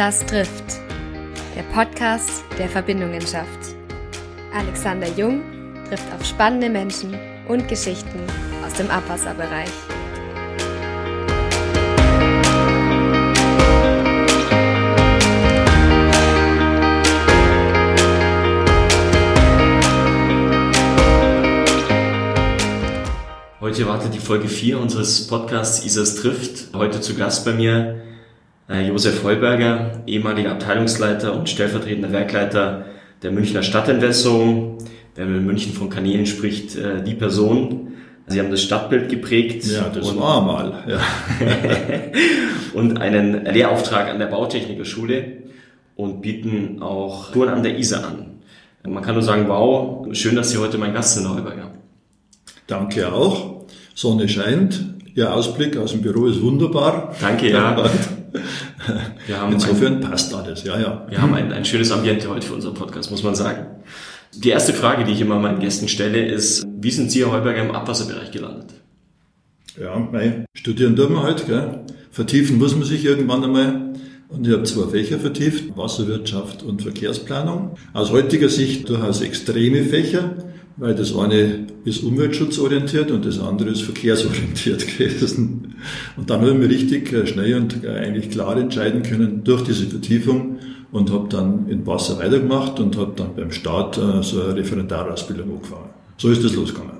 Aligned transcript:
Isas 0.00 0.24
trifft. 0.24 0.80
Der 1.54 1.62
Podcast, 1.74 2.42
der 2.56 2.70
Verbindungen 2.70 3.20
schafft. 3.20 3.76
Alexander 4.54 5.08
Jung 5.08 5.42
trifft 5.86 6.10
auf 6.14 6.24
spannende 6.24 6.70
Menschen 6.70 7.18
und 7.48 7.68
Geschichten 7.68 8.20
aus 8.64 8.72
dem 8.72 8.88
Abwasserbereich. 8.88 9.68
Heute 23.60 23.86
wartet 23.86 24.14
die 24.14 24.18
Folge 24.18 24.48
4 24.48 24.80
unseres 24.80 25.26
Podcasts 25.26 25.84
Isas 25.84 26.14
trifft. 26.14 26.72
Heute 26.72 27.02
zu 27.02 27.14
Gast 27.14 27.44
bei 27.44 27.52
mir 27.52 28.09
Josef 28.78 29.24
Heuberger, 29.24 30.02
ehemaliger 30.06 30.52
Abteilungsleiter 30.52 31.34
und 31.34 31.48
stellvertretender 31.48 32.12
Werkleiter 32.12 32.84
der 33.22 33.32
Münchner 33.32 33.62
Stadtentwässerung. 33.62 34.78
Wenn 35.16 35.28
man 35.28 35.40
in 35.40 35.46
München 35.46 35.72
von 35.72 35.90
Kanälen 35.90 36.24
spricht, 36.24 36.76
äh, 36.76 37.02
die 37.02 37.14
Person. 37.14 37.88
Sie 38.28 38.38
haben 38.38 38.50
das 38.50 38.62
Stadtbild 38.62 39.08
geprägt. 39.08 39.64
Ja, 39.66 39.88
das 39.88 40.08
und, 40.08 40.20
war 40.20 40.40
mal. 40.40 40.84
Ja. 40.86 41.00
und 42.78 43.00
einen 43.00 43.44
Lehrauftrag 43.44 44.08
an 44.08 44.20
der 44.20 44.26
Bautechnikerschule 44.26 45.38
und 45.96 46.22
bieten 46.22 46.80
auch 46.80 47.32
Touren 47.32 47.48
an 47.48 47.62
der 47.64 47.76
Isar 47.76 48.06
an. 48.06 48.26
Man 48.88 49.02
kann 49.02 49.14
nur 49.14 49.24
sagen, 49.24 49.46
wow, 49.48 50.06
schön, 50.12 50.36
dass 50.36 50.50
Sie 50.50 50.58
heute 50.58 50.78
mein 50.78 50.94
Gast 50.94 51.14
sind, 51.14 51.26
Herr 51.26 51.36
Heuberger. 51.36 51.72
Danke 52.68 53.12
auch. 53.12 53.64
Sonne 53.94 54.28
scheint, 54.28 54.80
Ihr 55.14 55.34
Ausblick 55.34 55.76
aus 55.76 55.90
dem 55.90 56.02
Büro 56.02 56.26
ist 56.26 56.40
wunderbar. 56.40 57.14
Danke, 57.20 57.50
ja. 57.50 57.90
Wir 59.30 59.40
haben 59.40 59.52
Insofern 59.52 59.94
ein, 59.94 60.00
passt 60.00 60.34
alles, 60.34 60.64
ja, 60.64 60.76
ja. 60.80 61.06
Wir 61.08 61.22
haben 61.22 61.34
ein, 61.34 61.52
ein 61.52 61.64
schönes 61.64 61.92
Ambiente 61.92 62.28
heute 62.28 62.44
für 62.44 62.54
unseren 62.54 62.74
Podcast, 62.74 63.12
muss 63.12 63.22
man 63.22 63.36
sagen. 63.36 63.64
Die 64.34 64.48
erste 64.48 64.72
Frage, 64.72 65.04
die 65.04 65.12
ich 65.12 65.20
immer 65.20 65.38
meinen 65.38 65.60
Gästen 65.60 65.86
stelle, 65.86 66.26
ist, 66.26 66.66
wie 66.80 66.90
sind 66.90 67.12
Sie, 67.12 67.20
Herr 67.20 67.30
Heuberger, 67.30 67.62
im 67.62 67.70
Abwasserbereich 67.70 68.32
gelandet? 68.32 68.74
Ja, 69.80 69.96
mei, 70.00 70.46
studieren 70.52 70.96
tun 70.96 71.12
wir 71.12 71.22
halt, 71.22 71.46
gell. 71.46 71.84
Vertiefen 72.10 72.58
muss 72.58 72.74
man 72.74 72.82
sich 72.82 73.04
irgendwann 73.04 73.44
einmal. 73.44 73.92
Und 74.30 74.48
ich 74.48 74.52
habe 74.52 74.64
zwei 74.64 74.88
Fächer 74.88 75.20
vertieft, 75.20 75.76
Wasserwirtschaft 75.76 76.64
und 76.64 76.82
Verkehrsplanung. 76.82 77.76
Aus 77.92 78.10
heutiger 78.10 78.48
Sicht 78.48 78.88
durchaus 78.88 79.20
extreme 79.20 79.84
Fächer 79.84 80.34
weil 80.80 80.94
das 80.94 81.14
eine 81.14 81.66
ist 81.84 82.02
umweltschutzorientiert 82.02 83.10
und 83.10 83.26
das 83.26 83.38
andere 83.38 83.68
ist 83.68 83.82
verkehrsorientiert 83.82 84.86
gewesen. 84.98 85.76
Und 86.16 86.30
dann 86.30 86.40
habe 86.40 86.52
ich 86.52 86.56
mich 86.56 86.70
richtig 86.70 87.12
äh, 87.12 87.26
schnell 87.26 87.54
und 87.54 87.84
äh, 87.84 87.90
eigentlich 87.90 88.30
klar 88.30 88.56
entscheiden 88.56 89.02
können 89.02 89.44
durch 89.44 89.62
diese 89.62 89.86
Vertiefung 89.86 90.58
und 90.90 91.12
habe 91.12 91.28
dann 91.28 91.68
in 91.68 91.86
Wasser 91.86 92.18
weitergemacht 92.18 92.80
und 92.80 92.96
habe 92.96 93.12
dann 93.14 93.36
beim 93.36 93.52
Start 93.52 93.98
äh, 93.98 94.22
so 94.22 94.42
eine 94.42 94.56
Referendarausbildung 94.56 95.52
angefangen. 95.56 95.90
So 96.16 96.30
ist 96.30 96.42
das 96.42 96.54
losgegangen. 96.54 96.98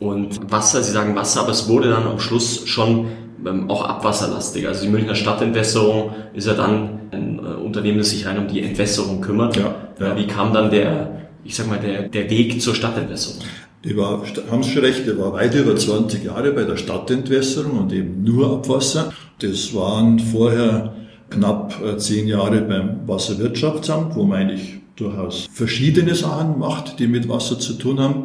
Und 0.00 0.50
Wasser, 0.50 0.82
Sie 0.82 0.90
sagen 0.90 1.14
Wasser, 1.14 1.42
aber 1.42 1.52
es 1.52 1.68
wurde 1.68 1.88
dann 1.88 2.02
am 2.02 2.18
Schluss 2.18 2.66
schon 2.66 3.06
ähm, 3.46 3.70
auch 3.70 3.84
abwasserlastig. 3.84 4.66
Also 4.66 4.86
die 4.86 4.90
Münchner 4.90 5.14
Stadtentwässerung 5.14 6.10
ist 6.34 6.48
ja 6.48 6.54
dann 6.54 6.98
ein 7.12 7.38
Unternehmen, 7.38 7.98
das 7.98 8.10
sich 8.10 8.26
rein 8.26 8.38
um 8.38 8.48
die 8.48 8.60
Entwässerung 8.60 9.20
kümmert. 9.20 9.56
Ja, 9.56 9.74
ja. 10.00 10.16
Wie 10.16 10.26
kam 10.26 10.52
dann 10.52 10.70
der 10.70 11.21
ich 11.44 11.54
sag 11.54 11.68
mal, 11.68 11.78
der, 11.78 12.08
der 12.08 12.30
Weg 12.30 12.60
zur 12.60 12.74
Stadtentwässerung? 12.74 13.42
Ich 13.84 13.96
war, 13.96 14.22
haben 14.50 14.62
Sie 14.62 14.70
schon 14.70 14.84
recht, 14.84 15.06
ich 15.06 15.18
war 15.18 15.32
weit 15.32 15.54
über 15.54 15.74
20 15.74 16.24
Jahre 16.24 16.52
bei 16.52 16.62
der 16.62 16.76
Stadtentwässerung 16.76 17.78
und 17.78 17.92
eben 17.92 18.22
nur 18.22 18.52
Abwasser. 18.52 19.12
Das 19.40 19.74
waren 19.74 20.20
vorher 20.20 20.94
knapp 21.30 21.82
äh, 21.82 21.96
zehn 21.96 22.28
Jahre 22.28 22.60
beim 22.60 23.08
Wasserwirtschaftsamt, 23.08 24.14
wo 24.14 24.24
man 24.24 24.42
eigentlich 24.42 24.74
durchaus 24.96 25.48
verschiedene 25.52 26.14
Sachen 26.14 26.58
macht, 26.58 27.00
die 27.00 27.08
mit 27.08 27.28
Wasser 27.28 27.58
zu 27.58 27.72
tun 27.72 27.98
haben. 27.98 28.24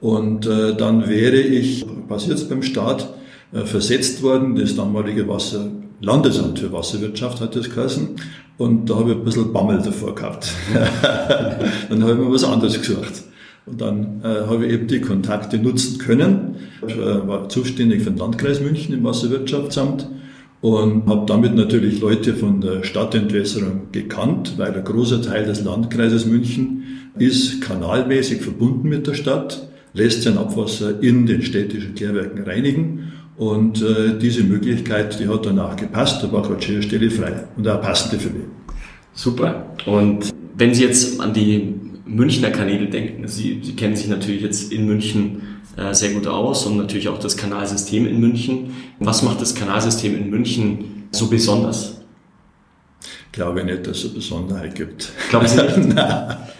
Und 0.00 0.46
äh, 0.46 0.74
dann 0.74 1.08
wäre 1.08 1.36
ich, 1.36 1.84
jetzt 2.26 2.48
beim 2.48 2.62
Staat, 2.62 3.08
äh, 3.52 3.64
versetzt 3.64 4.22
worden, 4.22 4.56
das 4.56 4.74
damalige 4.74 5.28
Wasser 5.28 5.70
Landesamt 6.00 6.58
für 6.58 6.72
Wasserwirtschaft 6.72 7.40
hat 7.40 7.56
das 7.56 7.70
geheißen. 7.70 8.16
Und 8.56 8.90
da 8.90 8.96
habe 8.96 9.12
ich 9.12 9.16
ein 9.16 9.24
bisschen 9.24 9.52
Bammel 9.52 9.80
davor 9.82 10.14
gehabt. 10.14 10.52
dann 11.90 12.02
habe 12.02 12.12
ich 12.12 12.18
mir 12.18 12.32
was 12.32 12.44
anderes 12.44 12.80
gesucht. 12.80 13.24
Und 13.66 13.80
dann 13.80 14.20
äh, 14.22 14.46
habe 14.46 14.66
ich 14.66 14.72
eben 14.72 14.86
die 14.86 15.00
Kontakte 15.00 15.58
nutzen 15.58 15.98
können. 15.98 16.56
Ich 16.86 16.96
äh, 16.96 17.26
war 17.26 17.48
zuständig 17.48 18.02
für 18.02 18.10
den 18.10 18.18
Landkreis 18.18 18.60
München 18.60 18.94
im 18.94 19.04
Wasserwirtschaftsamt 19.04 20.08
und 20.60 21.06
habe 21.06 21.26
damit 21.26 21.54
natürlich 21.54 22.00
Leute 22.00 22.34
von 22.34 22.60
der 22.60 22.82
Stadtentwässerung 22.82 23.92
gekannt, 23.92 24.54
weil 24.56 24.74
ein 24.74 24.84
großer 24.84 25.22
Teil 25.22 25.44
des 25.44 25.62
Landkreises 25.62 26.26
München 26.26 26.84
ist 27.18 27.60
kanalmäßig 27.60 28.40
verbunden 28.40 28.88
mit 28.88 29.06
der 29.06 29.14
Stadt, 29.14 29.68
lässt 29.92 30.22
sein 30.22 30.38
Abwasser 30.38 31.02
in 31.02 31.26
den 31.26 31.42
städtischen 31.42 31.94
Klärwerken 31.94 32.42
reinigen 32.42 33.12
und 33.38 33.80
äh, 33.80 34.18
diese 34.18 34.42
Möglichkeit, 34.42 35.18
die 35.20 35.28
hat 35.28 35.46
danach 35.46 35.76
gepasst, 35.76 36.22
da 36.22 36.30
war 36.32 36.42
gerade 36.42 36.66
eine 36.66 36.82
Stelle 36.82 37.10
frei 37.10 37.44
und 37.56 37.66
auch 37.68 37.80
passende 37.80 38.18
für 38.18 38.30
mich. 38.30 38.44
Super. 39.14 39.74
Und 39.86 40.34
wenn 40.56 40.74
Sie 40.74 40.82
jetzt 40.82 41.20
an 41.20 41.32
die 41.32 41.74
Münchner 42.04 42.50
Kanäle 42.50 42.86
denken, 42.86 43.28
Sie, 43.28 43.60
Sie 43.62 43.76
kennen 43.76 43.94
sich 43.94 44.08
natürlich 44.08 44.42
jetzt 44.42 44.72
in 44.72 44.86
München 44.86 45.42
äh, 45.76 45.94
sehr 45.94 46.10
gut 46.10 46.26
aus 46.26 46.66
und 46.66 46.76
natürlich 46.78 47.08
auch 47.08 47.18
das 47.18 47.36
Kanalsystem 47.36 48.08
in 48.08 48.18
München. 48.18 48.74
Was 48.98 49.22
macht 49.22 49.40
das 49.40 49.54
Kanalsystem 49.54 50.16
in 50.16 50.30
München 50.30 51.06
so 51.12 51.28
besonders? 51.28 52.00
Ich 53.26 53.32
glaube 53.32 53.62
nicht, 53.62 53.86
dass 53.86 53.98
es 53.98 54.04
eine 54.06 54.14
Besonderheit 54.14 54.74
gibt. 54.74 55.12
Glauben 55.30 55.46
Sie 55.46 55.62
nicht? 55.62 55.96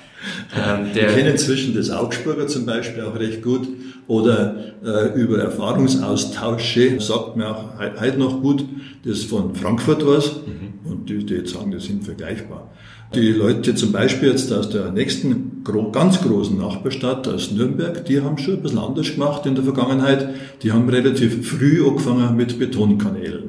Ähm, 0.56 0.92
der, 0.94 1.08
ich 1.08 1.16
kenne 1.16 1.30
inzwischen 1.30 1.74
das 1.74 1.90
Augsburger 1.90 2.46
zum 2.46 2.66
Beispiel 2.66 3.02
auch 3.04 3.18
recht 3.18 3.42
gut 3.42 3.68
oder 4.06 4.56
äh, 4.84 5.20
über 5.20 5.38
Erfahrungsaustausche 5.38 7.00
sagt 7.00 7.36
mir 7.36 7.48
auch 7.50 7.78
heute 8.00 8.18
noch 8.18 8.40
gut, 8.40 8.64
das 9.04 9.24
von 9.24 9.54
Frankfurt 9.54 10.06
was 10.06 10.36
mhm. 10.46 10.90
und 10.90 11.08
die, 11.08 11.24
die 11.24 11.34
jetzt 11.34 11.52
sagen, 11.52 11.70
das 11.70 11.84
sind 11.84 12.04
vergleichbar. 12.04 12.70
Die 13.14 13.32
Leute 13.32 13.74
zum 13.74 13.90
Beispiel 13.90 14.28
jetzt 14.28 14.52
aus 14.52 14.68
der 14.68 14.92
nächsten 14.92 15.64
ganz 15.92 16.20
großen 16.20 16.58
Nachbarstadt, 16.58 17.26
aus 17.26 17.50
Nürnberg, 17.52 18.04
die 18.04 18.20
haben 18.20 18.36
schon 18.36 18.54
ein 18.54 18.62
bisschen 18.62 18.78
anders 18.78 19.12
gemacht 19.12 19.46
in 19.46 19.54
der 19.54 19.64
Vergangenheit. 19.64 20.28
Die 20.62 20.72
haben 20.72 20.88
relativ 20.90 21.48
früh 21.48 21.86
angefangen 21.86 22.36
mit 22.36 22.58
Betonkanälen. 22.58 23.47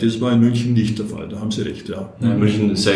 Das 0.00 0.20
war 0.20 0.32
in 0.32 0.40
München 0.40 0.72
nicht 0.72 0.98
der 0.98 1.06
Fall, 1.06 1.28
da 1.28 1.40
haben 1.40 1.50
Sie 1.50 1.62
recht, 1.62 1.88
ja. 1.88 2.12
ja 2.20 2.34
München 2.34 2.70
ist 2.70 2.86
ja 2.86 2.92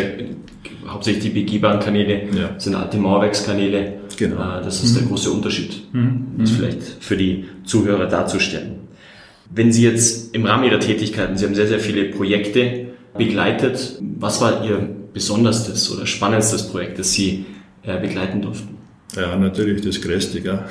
hauptsächlich 0.87 1.25
die 1.25 1.31
begehbaren 1.31 1.81
Kanäle, 1.81 2.23
ja. 2.37 2.59
sind 2.59 2.75
alte 2.75 2.99
Mauerwerkskanäle. 2.99 3.95
Genau. 4.17 4.37
Äh, 4.37 4.63
das 4.63 4.83
ist 4.83 4.95
mhm. 4.95 4.99
der 4.99 5.09
große 5.09 5.31
Unterschied, 5.31 5.83
mhm. 5.93 6.27
das 6.39 6.51
mhm. 6.51 6.57
vielleicht 6.57 6.83
für 7.01 7.17
die 7.17 7.45
Zuhörer 7.65 8.07
darzustellen. 8.07 8.77
Wenn 9.55 9.73
Sie 9.73 9.83
jetzt 9.83 10.35
im 10.35 10.47
Rahmen 10.47 10.65
Ihrer 10.65 10.81
Tätigkeiten, 10.81 11.37
Sie 11.37 11.45
haben 11.45 11.55
sehr, 11.55 11.69
sehr 11.69 11.81
viele 11.81 12.07
Projekte 12.07 12.87
begleitet, 13.17 13.99
was 14.19 14.41
war 14.41 14.65
Ihr 14.65 14.89
besonderstes 15.13 15.91
oder 15.93 16.07
spannendstes 16.07 16.69
Projekt, 16.69 16.99
das 16.99 17.13
Sie 17.13 17.47
äh, 17.83 18.01
begleiten 18.01 18.43
durften? 18.43 18.74
Ja, 19.17 19.37
natürlich 19.37 19.83
das 19.83 20.01
Größte, 20.01 20.41
gell? 20.41 20.65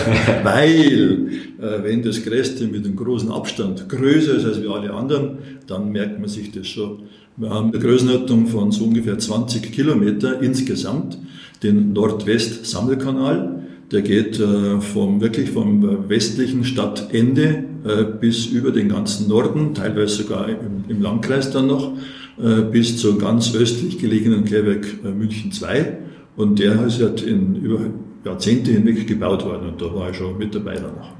weil 0.42 1.28
äh, 1.60 1.82
wenn 1.82 2.02
das 2.02 2.24
Größte 2.24 2.66
mit 2.66 2.86
einem 2.86 2.96
großen 2.96 3.30
Abstand 3.30 3.88
größer 3.88 4.36
ist 4.36 4.46
als 4.46 4.62
wie 4.62 4.68
alle 4.68 4.92
anderen, 4.92 5.38
dann 5.66 5.92
merkt 5.92 6.18
man 6.18 6.28
sich 6.28 6.50
das 6.50 6.66
schon. 6.66 7.02
Wir 7.36 7.50
haben 7.50 7.70
eine 7.72 7.78
Größenordnung 7.78 8.46
von 8.46 8.72
so 8.72 8.84
ungefähr 8.84 9.18
20 9.18 9.72
Kilometer 9.72 10.40
insgesamt, 10.40 11.18
den 11.62 11.92
Nordwest-Sammelkanal. 11.92 13.66
Der 13.92 14.02
geht 14.02 14.40
äh, 14.40 14.80
vom, 14.80 15.20
wirklich 15.20 15.50
vom 15.50 16.08
westlichen 16.08 16.64
Stadtende 16.64 17.64
äh, 17.84 18.04
bis 18.18 18.46
über 18.46 18.70
den 18.70 18.88
ganzen 18.88 19.28
Norden, 19.28 19.74
teilweise 19.74 20.22
sogar 20.22 20.48
im, 20.48 20.84
im 20.88 21.02
Landkreis 21.02 21.50
dann 21.50 21.66
noch, 21.66 21.92
äh, 22.38 22.62
bis 22.62 22.96
zum 22.98 23.18
ganz 23.18 23.54
östlich 23.54 23.98
gelegenen 23.98 24.44
Klärwerk 24.44 24.86
äh, 25.04 25.08
München 25.08 25.52
2 25.52 25.98
und 26.36 26.58
der 26.58 26.86
ist 26.86 27.00
halt 27.00 27.22
in 27.22 27.56
über 27.56 27.80
Jahrzehnte 28.24 28.70
hinweg 28.70 29.06
gebaut 29.06 29.44
worden 29.44 29.70
und 29.70 29.80
da 29.80 29.94
war 29.94 30.10
ich 30.10 30.16
schon 30.16 30.36
mit 30.38 30.54
dabei 30.54 30.74
danach. 30.74 31.12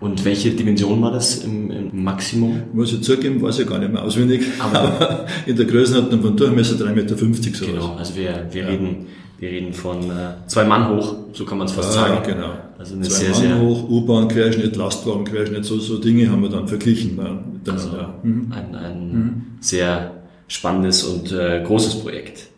Und 0.00 0.24
welche 0.24 0.50
Dimension 0.50 1.00
war 1.00 1.12
das 1.12 1.44
im, 1.44 1.70
im 1.70 2.02
Maximum? 2.02 2.62
Muss 2.72 2.92
ich 2.92 3.02
zugeben, 3.02 3.40
weiß 3.40 3.60
ich 3.60 3.68
gar 3.68 3.78
nicht 3.78 3.92
mehr 3.92 4.02
auswendig. 4.02 4.42
Aber 4.58 5.26
in 5.46 5.54
der 5.54 5.64
Größenordnung 5.64 6.20
von 6.22 6.36
Durchmesser 6.36 6.74
3,50 6.74 6.94
Meter 6.94 7.16
sowas. 7.16 7.60
Genau, 7.60 7.94
also 7.94 8.16
wir, 8.16 8.48
wir, 8.50 8.62
ja. 8.62 8.68
reden, 8.68 9.06
wir 9.38 9.48
reden 9.48 9.72
von 9.72 9.98
äh, 10.10 10.48
zwei 10.48 10.64
Mann 10.64 10.88
hoch, 10.88 11.14
so 11.32 11.44
kann 11.44 11.58
man 11.58 11.68
es 11.68 11.72
fast 11.72 11.94
ja, 11.94 12.08
sagen. 12.08 12.22
genau. 12.26 12.50
Also 12.76 12.96
eine 12.96 13.04
zwei 13.04 13.14
sehr, 13.14 13.30
Mann 13.30 13.40
sehr 13.40 13.60
hoch, 13.60 13.88
U-Bahn-Querschnitt, 13.88 14.74
Lastwagen-Querschnitt, 14.74 15.64
so, 15.64 15.78
so 15.78 15.98
Dinge 15.98 16.28
haben 16.28 16.42
wir 16.42 16.48
dann 16.48 16.66
verglichen. 16.66 17.20
Also 17.68 17.96
ja. 17.96 18.14
mhm. 18.24 18.52
ein, 18.52 18.74
ein 18.74 19.12
mhm. 19.12 19.42
sehr 19.60 20.22
spannendes 20.48 21.04
und 21.04 21.30
äh, 21.30 21.62
großes 21.64 22.00
Projekt. 22.00 22.48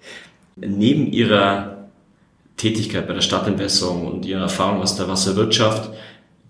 Neben 0.56 1.12
Ihrer 1.12 1.73
Tätigkeit 2.56 3.06
bei 3.06 3.14
der 3.14 3.20
Stadtentwässerung 3.20 4.06
und 4.06 4.26
ihre 4.26 4.42
Erfahrung 4.42 4.80
aus 4.80 4.96
der 4.96 5.08
Wasserwirtschaft, 5.08 5.90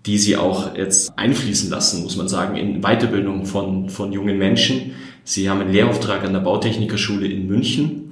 die 0.05 0.17
sie 0.17 0.37
auch 0.37 0.75
jetzt 0.75 1.17
einfließen 1.17 1.69
lassen, 1.69 2.03
muss 2.03 2.15
man 2.15 2.27
sagen, 2.27 2.55
in 2.55 2.81
Weiterbildung 2.81 3.45
von, 3.45 3.89
von 3.89 4.11
jungen 4.11 4.37
Menschen. 4.37 4.91
Sie 5.23 5.49
haben 5.49 5.61
einen 5.61 5.71
Lehrauftrag 5.71 6.23
an 6.23 6.33
der 6.33 6.41
Bautechnikerschule 6.41 7.27
in 7.27 7.47
München. 7.47 8.09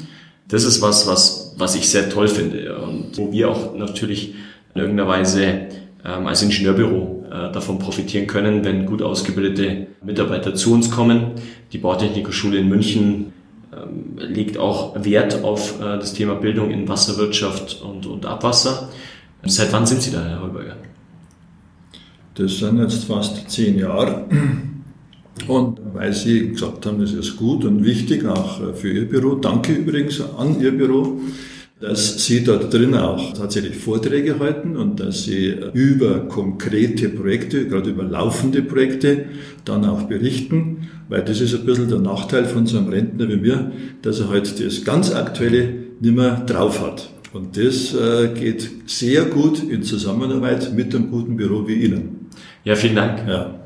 Das 0.48 0.63
ist 0.63 0.81
was, 0.81 1.07
was, 1.07 1.54
was 1.57 1.75
ich 1.75 1.88
sehr 1.88 2.10
toll 2.10 2.28
finde 2.28 2.78
und 2.78 3.18
wo 3.18 3.31
wir 3.31 3.50
auch 3.50 3.75
natürlich 3.75 4.34
in 4.74 4.81
irgendeiner 4.81 5.07
Weise 5.07 5.68
ähm, 6.04 6.28
als 6.28 6.42
Ingenieurbüro 6.42 7.25
äh, 7.30 7.51
davon 7.51 7.78
profitieren 7.78 8.25
können, 8.28 8.66
wenn 8.66 8.88
gut 8.88 9.01
ausgebildete 9.01 9.88
Mitarbeiter 10.04 10.56
zu 10.56 10.74
uns 10.74 10.89
kommen. 10.89 11.34
Die 11.72 11.78
Bautechnikerschule 11.78 12.57
in 12.57 12.69
München 12.69 13.32
legt 14.18 14.58
auch 14.58 15.04
Wert 15.04 15.44
auf 15.44 15.80
äh, 15.80 15.98
das 15.98 16.14
Thema 16.14 16.36
Bildung 16.36 16.72
in 16.72 16.88
Wasserwirtschaft 16.88 17.81
und, 17.81 18.06
und 18.06 18.25
Abwasser. 18.25 18.90
Seit 19.46 19.74
wann 19.74 19.86
sind 19.86 20.02
Sie 20.02 20.12
da, 20.12 20.24
Herr 20.24 20.42
Holberger? 20.42 20.78
Das 22.36 22.58
sind 22.58 22.80
jetzt 22.80 23.06
fast 23.06 23.50
zehn 23.50 23.78
Jahre. 23.78 24.25
Und 25.48 25.80
weil 25.94 26.14
Sie 26.14 26.50
gesagt 26.50 26.86
haben, 26.86 27.00
das 27.00 27.12
ist 27.12 27.38
gut 27.38 27.66
und 27.66 27.84
wichtig, 27.84 28.25
auch 28.25 28.62
äh, 28.62 28.74
für 28.74 28.92
Ihr 28.92 29.10
Büro, 29.10 29.36
danke 29.36 29.74
übrigens 29.74 30.22
an 30.38 30.60
Ihr 30.62 30.72
Büro, 30.72 31.20
dass 31.80 32.25
Sie 32.25 32.44
dort 32.44 32.74
drin 32.74 32.96
auch 32.96 33.34
tatsächlich 33.34 33.75
Vorträge 33.75 34.40
halten 34.40 34.78
und 34.78 35.00
dass 35.00 35.24
Sie 35.24 35.48
äh, 35.48 35.72
über 35.74 36.28
konkrete 36.28 37.10
Projekte, 37.10 37.68
gerade 37.68 37.90
über 37.90 38.04
laufende 38.04 38.62
Projekte, 38.62 39.25
dann 39.66 39.86
auch 39.86 40.04
berichten, 40.04 40.90
weil 41.10 41.24
das 41.24 41.42
ist 41.42 41.54
ein 41.54 41.66
bisschen 41.66 41.90
der 41.90 42.00
Nachteil 42.00 42.46
von 42.46 42.66
so 42.66 42.78
einem 42.78 42.90
Rentner 42.90 43.28
wie 43.28 43.38
mir, 43.38 43.72
dass 44.02 44.20
er 44.20 44.30
halt 44.30 44.64
das 44.64 44.86
ganz 44.86 45.14
Aktuelle 45.14 45.74
nicht 46.00 46.16
mehr 46.16 46.44
drauf 46.46 46.81
hat. 46.81 47.10
Und 47.34 47.58
das 47.58 47.96
äh, 47.96 48.30
geht 48.34 48.70
sehr 48.86 49.25
gut 49.25 49.64
in 49.64 49.84
Zusammenarbeit 49.84 50.74
mit 50.74 50.94
einem 50.94 51.10
guten 51.10 51.36
Büro 51.36 51.68
wie 51.68 51.86
Ihnen. 51.86 52.30
Ja, 52.64 52.75
vielen 52.75 52.96
Dank. 52.96 53.28
Ja. 53.28 53.60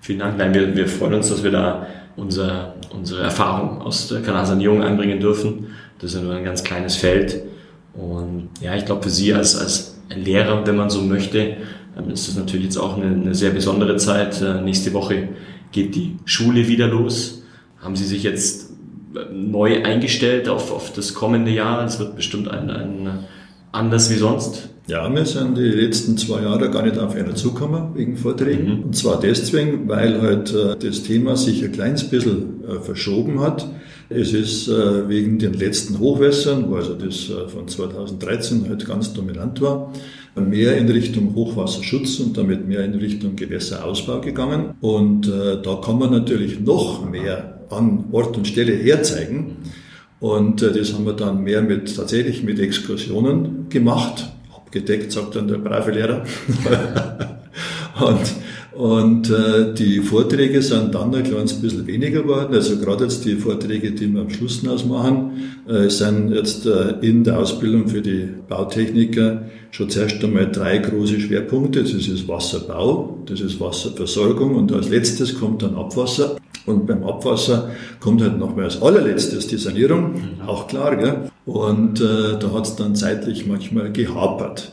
Vielen 0.00 0.20
Dank. 0.20 0.38
Nein, 0.38 0.54
wir, 0.54 0.74
wir 0.74 0.88
freuen 0.88 1.14
uns, 1.14 1.28
dass 1.28 1.44
wir 1.44 1.50
da 1.50 1.86
unser, 2.16 2.74
unsere 2.90 3.22
Erfahrung 3.22 3.82
aus 3.82 4.08
der 4.08 4.22
Kanalsanierung 4.22 4.82
einbringen 4.82 5.20
dürfen. 5.20 5.66
Das 5.98 6.12
ist 6.12 6.18
ja 6.18 6.22
nur 6.22 6.34
ein 6.34 6.44
ganz 6.44 6.64
kleines 6.64 6.96
Feld. 6.96 7.42
Und 7.94 8.50
ja, 8.60 8.74
ich 8.74 8.84
glaube 8.84 9.02
für 9.02 9.10
Sie 9.10 9.32
als, 9.32 9.56
als 9.56 9.98
Lehrer, 10.14 10.66
wenn 10.66 10.76
man 10.76 10.90
so 10.90 11.00
möchte, 11.00 11.56
ähm, 11.96 12.10
ist 12.12 12.28
das 12.28 12.36
natürlich 12.36 12.66
jetzt 12.66 12.76
auch 12.76 12.96
eine, 12.96 13.06
eine 13.06 13.34
sehr 13.34 13.50
besondere 13.50 13.96
Zeit. 13.96 14.40
Äh, 14.42 14.60
nächste 14.60 14.92
Woche 14.92 15.28
geht 15.72 15.94
die 15.94 16.16
Schule 16.24 16.68
wieder 16.68 16.88
los. 16.88 17.42
Haben 17.80 17.96
Sie 17.96 18.04
sich 18.04 18.22
jetzt 18.22 18.70
neu 19.32 19.82
eingestellt 19.82 20.48
auf, 20.48 20.72
auf 20.72 20.92
das 20.92 21.14
kommende 21.14 21.50
Jahr. 21.50 21.84
Es 21.84 21.98
wird 21.98 22.16
bestimmt 22.16 22.48
ein, 22.48 22.70
ein 22.70 23.08
anders 23.72 24.10
wie 24.10 24.16
sonst. 24.16 24.68
Ja, 24.88 25.12
wir 25.12 25.26
sind 25.26 25.58
die 25.58 25.62
letzten 25.62 26.16
zwei 26.16 26.42
Jahre 26.42 26.70
gar 26.70 26.82
nicht 26.82 26.96
auf 26.98 27.16
einer 27.16 27.34
zugekommen 27.34 27.96
wegen 27.96 28.16
Vorträgen. 28.16 28.78
Mhm. 28.78 28.82
Und 28.84 28.96
zwar 28.96 29.18
deswegen, 29.18 29.88
weil 29.88 30.20
halt 30.20 30.54
äh, 30.54 30.76
das 30.76 31.02
Thema 31.02 31.36
sich 31.36 31.64
ein 31.64 31.72
kleines 31.72 32.04
bisschen 32.04 32.62
äh, 32.64 32.80
verschoben 32.80 33.40
hat. 33.40 33.68
Es 34.08 34.32
ist 34.32 34.68
äh, 34.68 35.08
wegen 35.08 35.38
den 35.38 35.54
letzten 35.54 35.98
Hochwässern, 35.98 36.70
wo 36.70 36.76
also 36.76 36.94
das 36.94 37.28
äh, 37.28 37.48
von 37.48 37.66
2013 37.66 38.68
halt 38.68 38.86
ganz 38.86 39.12
dominant 39.12 39.60
war, 39.60 39.92
mehr 40.36 40.76
in 40.76 40.88
Richtung 40.88 41.34
Hochwasserschutz 41.34 42.20
und 42.20 42.36
damit 42.36 42.68
mehr 42.68 42.84
in 42.84 42.94
Richtung 42.94 43.34
Gewässerausbau 43.34 44.20
gegangen. 44.20 44.74
Und 44.80 45.26
äh, 45.26 45.60
da 45.60 45.80
kann 45.84 45.98
man 45.98 46.10
natürlich 46.10 46.60
noch 46.60 47.08
mehr 47.08 47.60
an 47.70 48.04
Ort 48.12 48.36
und 48.36 48.46
Stelle 48.46 48.74
herzeigen. 48.74 49.56
Und 50.20 50.62
das 50.62 50.94
haben 50.94 51.04
wir 51.04 51.12
dann 51.12 51.42
mehr 51.42 51.62
mit, 51.62 51.94
tatsächlich 51.96 52.42
mit 52.42 52.60
Exkursionen 52.60 53.68
gemacht. 53.68 54.30
Abgedeckt, 54.54 55.12
sagt 55.12 55.36
dann 55.36 55.48
der 55.48 55.58
brave 55.58 55.90
Lehrer. 55.90 56.24
und 58.00 58.20
und 58.76 59.30
äh, 59.30 59.72
die 59.72 60.00
Vorträge 60.00 60.60
sind 60.60 60.94
dann 60.94 61.14
ein 61.14 61.22
kleines 61.22 61.54
bisschen 61.54 61.86
weniger 61.86 62.22
geworden. 62.22 62.54
Also 62.54 62.78
gerade 62.78 63.04
jetzt 63.04 63.24
die 63.24 63.36
Vorträge, 63.36 63.92
die 63.92 64.06
wir 64.12 64.20
am 64.20 64.30
Schluss 64.30 64.62
machen, 64.62 65.54
äh, 65.66 65.88
sind 65.88 66.32
jetzt 66.32 66.66
äh, 66.66 66.94
in 67.00 67.24
der 67.24 67.38
Ausbildung 67.38 67.88
für 67.88 68.02
die 68.02 68.28
Bautechniker 68.48 69.42
schon 69.70 69.88
zuerst 69.88 70.22
einmal 70.22 70.50
drei 70.52 70.78
große 70.78 71.20
Schwerpunkte. 71.20 71.82
Das 71.82 71.92
ist 71.92 72.28
Wasserbau, 72.28 73.22
das 73.26 73.40
ist 73.40 73.58
Wasserversorgung 73.60 74.54
und 74.54 74.72
als 74.72 74.90
letztes 74.90 75.38
kommt 75.38 75.62
dann 75.62 75.74
Abwasser. 75.74 76.36
Und 76.66 76.86
beim 76.86 77.04
Abwasser 77.04 77.70
kommt 78.00 78.20
halt 78.20 78.38
noch 78.38 78.56
mal 78.56 78.64
als 78.64 78.82
allerletztes 78.82 79.46
die 79.46 79.56
Sanierung, 79.56 80.12
mhm. 80.12 80.40
auch 80.46 80.66
klar. 80.66 80.96
Gell? 80.96 81.30
Und 81.46 82.00
äh, 82.00 82.38
da 82.38 82.52
hat 82.52 82.66
es 82.66 82.76
dann 82.76 82.94
zeitlich 82.94 83.46
manchmal 83.46 83.90
gehapert. 83.90 84.72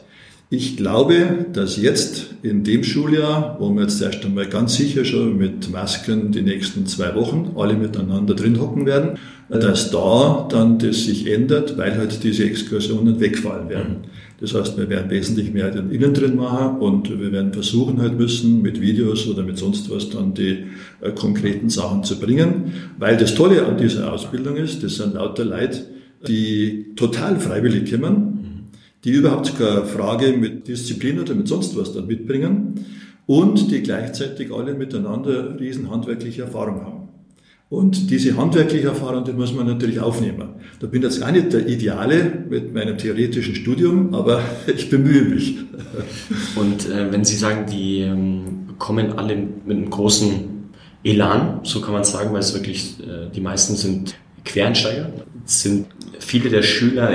Ich 0.56 0.78
glaube, 0.78 1.48
dass 1.52 1.78
jetzt 1.78 2.36
in 2.44 2.64
dem 2.64 2.84
Schuljahr, 2.84 3.58
wo 3.60 3.72
wir 3.72 3.82
jetzt 3.82 4.00
erst 4.04 4.24
einmal 4.24 4.46
ganz 4.46 4.76
sicher 4.76 5.04
schon 5.04 5.36
mit 5.36 5.72
Masken 5.72 6.32
die 6.32 6.44
nächsten 6.44 6.86
zwei 6.86 7.16
Wochen 7.16 7.54
alle 7.56 7.74
miteinander 7.74 8.36
drin 8.36 8.62
hocken 8.62 8.86
werden, 8.86 9.18
dass 9.50 9.90
da 9.90 10.48
dann 10.52 10.78
das 10.78 11.06
sich 11.06 11.26
ändert, 11.26 11.76
weil 11.80 11.98
halt 11.98 12.24
diese 12.24 12.44
Exkursionen 12.44 13.20
wegfallen 13.20 13.68
werden. 13.68 13.96
Das 14.42 14.54
heißt, 14.54 14.78
wir 14.78 14.88
werden 14.90 15.10
wesentlich 15.10 15.52
mehr 15.52 15.72
halt 15.72 15.92
innen 15.92 16.14
drin 16.14 16.36
machen 16.36 16.78
und 16.78 17.10
wir 17.10 17.32
werden 17.32 17.52
versuchen 17.52 18.00
halt 18.00 18.20
müssen, 18.20 18.62
mit 18.62 18.80
Videos 18.80 19.28
oder 19.28 19.42
mit 19.42 19.58
sonst 19.58 19.90
was 19.90 20.12
dann 20.12 20.36
die 20.36 20.66
äh, 21.02 21.10
konkreten 21.16 21.72
Sachen 21.72 22.04
zu 22.04 22.20
bringen. 22.20 22.74
Weil 23.00 23.18
das 23.18 23.34
Tolle 23.34 23.66
an 23.66 23.80
dieser 23.80 24.14
Ausbildung 24.14 24.58
ist, 24.58 24.84
das 24.84 24.98
sind 24.98 25.16
lauter 25.16 25.46
Leute, 25.46 25.80
die 26.28 26.94
total 26.96 27.40
freiwillig 27.40 27.92
kommen, 27.92 28.43
die 29.04 29.12
überhaupt 29.12 29.58
keine 29.58 29.86
Frage 29.86 30.34
mit 30.34 30.68
Disziplin 30.68 31.20
oder 31.20 31.36
mit 31.36 31.48
sonst 31.48 31.78
was 31.78 31.94
dann 31.94 32.08
mitbringen 32.08 32.86
und 33.26 33.72
die 33.72 33.82
gleichzeitig 33.82 34.52
alle 34.52 34.74
miteinander 34.74 35.60
riesen 35.60 35.90
handwerkliche 35.90 36.44
Erfahrung 36.44 36.86
haben. 36.86 37.04
Und 37.70 38.12
diese 38.12 38.38
handwerkliche 38.38 38.90
Erfahrung, 38.90 39.26
die 39.26 39.34
muss 39.34 39.52
man 39.52 39.66
natürlich 39.66 40.00
aufnehmen. 40.00 40.50
Da 40.80 40.86
bin 40.86 41.02
ich 41.02 41.06
jetzt 41.06 41.22
gar 41.22 41.32
nicht 41.32 41.52
der 41.54 41.68
Ideale 41.68 42.46
mit 42.48 42.72
meinem 42.72 43.00
theoretischen 43.00 43.56
Studium, 43.56 44.14
aber 44.14 44.42
ich 44.68 44.92
bemühe 44.92 45.24
mich. 45.24 45.58
Und 46.56 46.88
äh, 46.88 47.12
wenn 47.12 47.26
Sie 47.26 47.36
sagen, 47.36 47.66
die 47.66 48.02
ähm, 48.02 48.68
kommen 48.78 49.14
alle 49.14 49.36
mit 49.66 49.78
einem 49.78 49.90
großen 49.90 50.32
Elan, 51.04 51.62
so 51.64 51.82
kann 51.82 51.94
man 51.94 52.04
sagen, 52.04 52.32
weil 52.32 52.42
es 52.42 52.54
wirklich, 52.54 53.00
äh, 53.00 53.32
die 53.34 53.42
meisten 53.42 53.76
sind 53.76 54.16
Quereinsteiger, 54.46 55.10
sind 55.46 55.88
viele 56.24 56.50
der 56.50 56.64
Schüler, 56.64 57.12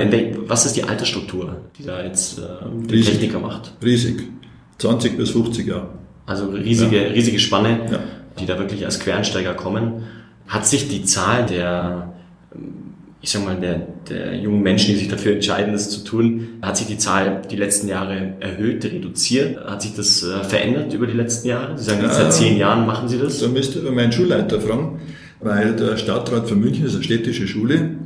was 0.47 0.65
ist 0.65 0.75
die 0.75 0.83
Altersstruktur, 0.83 1.57
die 1.77 1.83
da 1.83 2.03
jetzt 2.03 2.39
äh, 2.39 2.41
der 2.41 2.91
riesig, 2.91 3.13
Techniker 3.13 3.39
macht? 3.39 3.73
Riesig. 3.83 4.23
20 4.79 5.17
bis 5.17 5.31
50 5.31 5.67
Jahre. 5.67 5.89
Also 6.25 6.49
riesige, 6.49 7.03
ja. 7.03 7.09
riesige 7.09 7.39
Spanne, 7.39 7.79
ja. 7.91 7.99
die 8.39 8.45
da 8.45 8.57
wirklich 8.57 8.85
als 8.85 8.99
Quereinsteiger 8.99 9.53
kommen. 9.53 10.03
Hat 10.47 10.65
sich 10.65 10.87
die 10.87 11.03
Zahl 11.03 11.45
der, 11.45 12.13
ich 13.21 13.29
sag 13.29 13.45
mal, 13.45 13.55
der, 13.55 13.87
der 14.09 14.35
jungen 14.35 14.61
Menschen, 14.61 14.93
die 14.93 14.99
sich 14.99 15.09
dafür 15.09 15.33
entscheiden, 15.33 15.73
das 15.73 15.89
zu 15.89 16.03
tun, 16.03 16.47
hat 16.61 16.77
sich 16.77 16.87
die 16.87 16.97
Zahl 16.97 17.41
die 17.49 17.55
letzten 17.55 17.87
Jahre 17.87 18.35
erhöht, 18.39 18.85
reduziert? 18.85 19.63
Hat 19.65 19.81
sich 19.81 19.95
das 19.95 20.23
äh, 20.23 20.43
verändert 20.43 20.93
über 20.93 21.07
die 21.07 21.13
letzten 21.13 21.49
Jahre? 21.49 21.77
Sie 21.77 21.83
sagen, 21.83 22.01
jetzt 22.03 22.15
seit 22.15 22.33
zehn 22.33 22.57
Jahren 22.57 22.85
machen 22.85 23.09
Sie 23.09 23.19
das? 23.19 23.39
Da 23.39 23.47
müsste 23.47 23.79
ich 23.79 23.91
meinen 23.91 24.11
Schulleiter 24.11 24.61
fragen, 24.61 24.99
weil 25.41 25.75
der 25.75 25.97
Stadtrat 25.97 26.47
von 26.47 26.59
München 26.59 26.85
ist 26.85 26.95
eine 26.95 27.03
städtische 27.03 27.47
Schule 27.47 27.97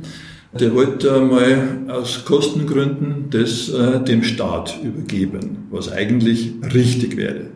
der 0.58 0.74
wollte 0.74 1.20
mal 1.20 1.84
aus 1.88 2.24
Kostengründen 2.24 3.26
das 3.30 3.68
äh, 3.68 4.02
dem 4.04 4.22
Staat 4.22 4.78
übergeben, 4.82 5.66
was 5.70 5.90
eigentlich 5.90 6.52
richtig 6.72 7.16
wäre. 7.16 7.46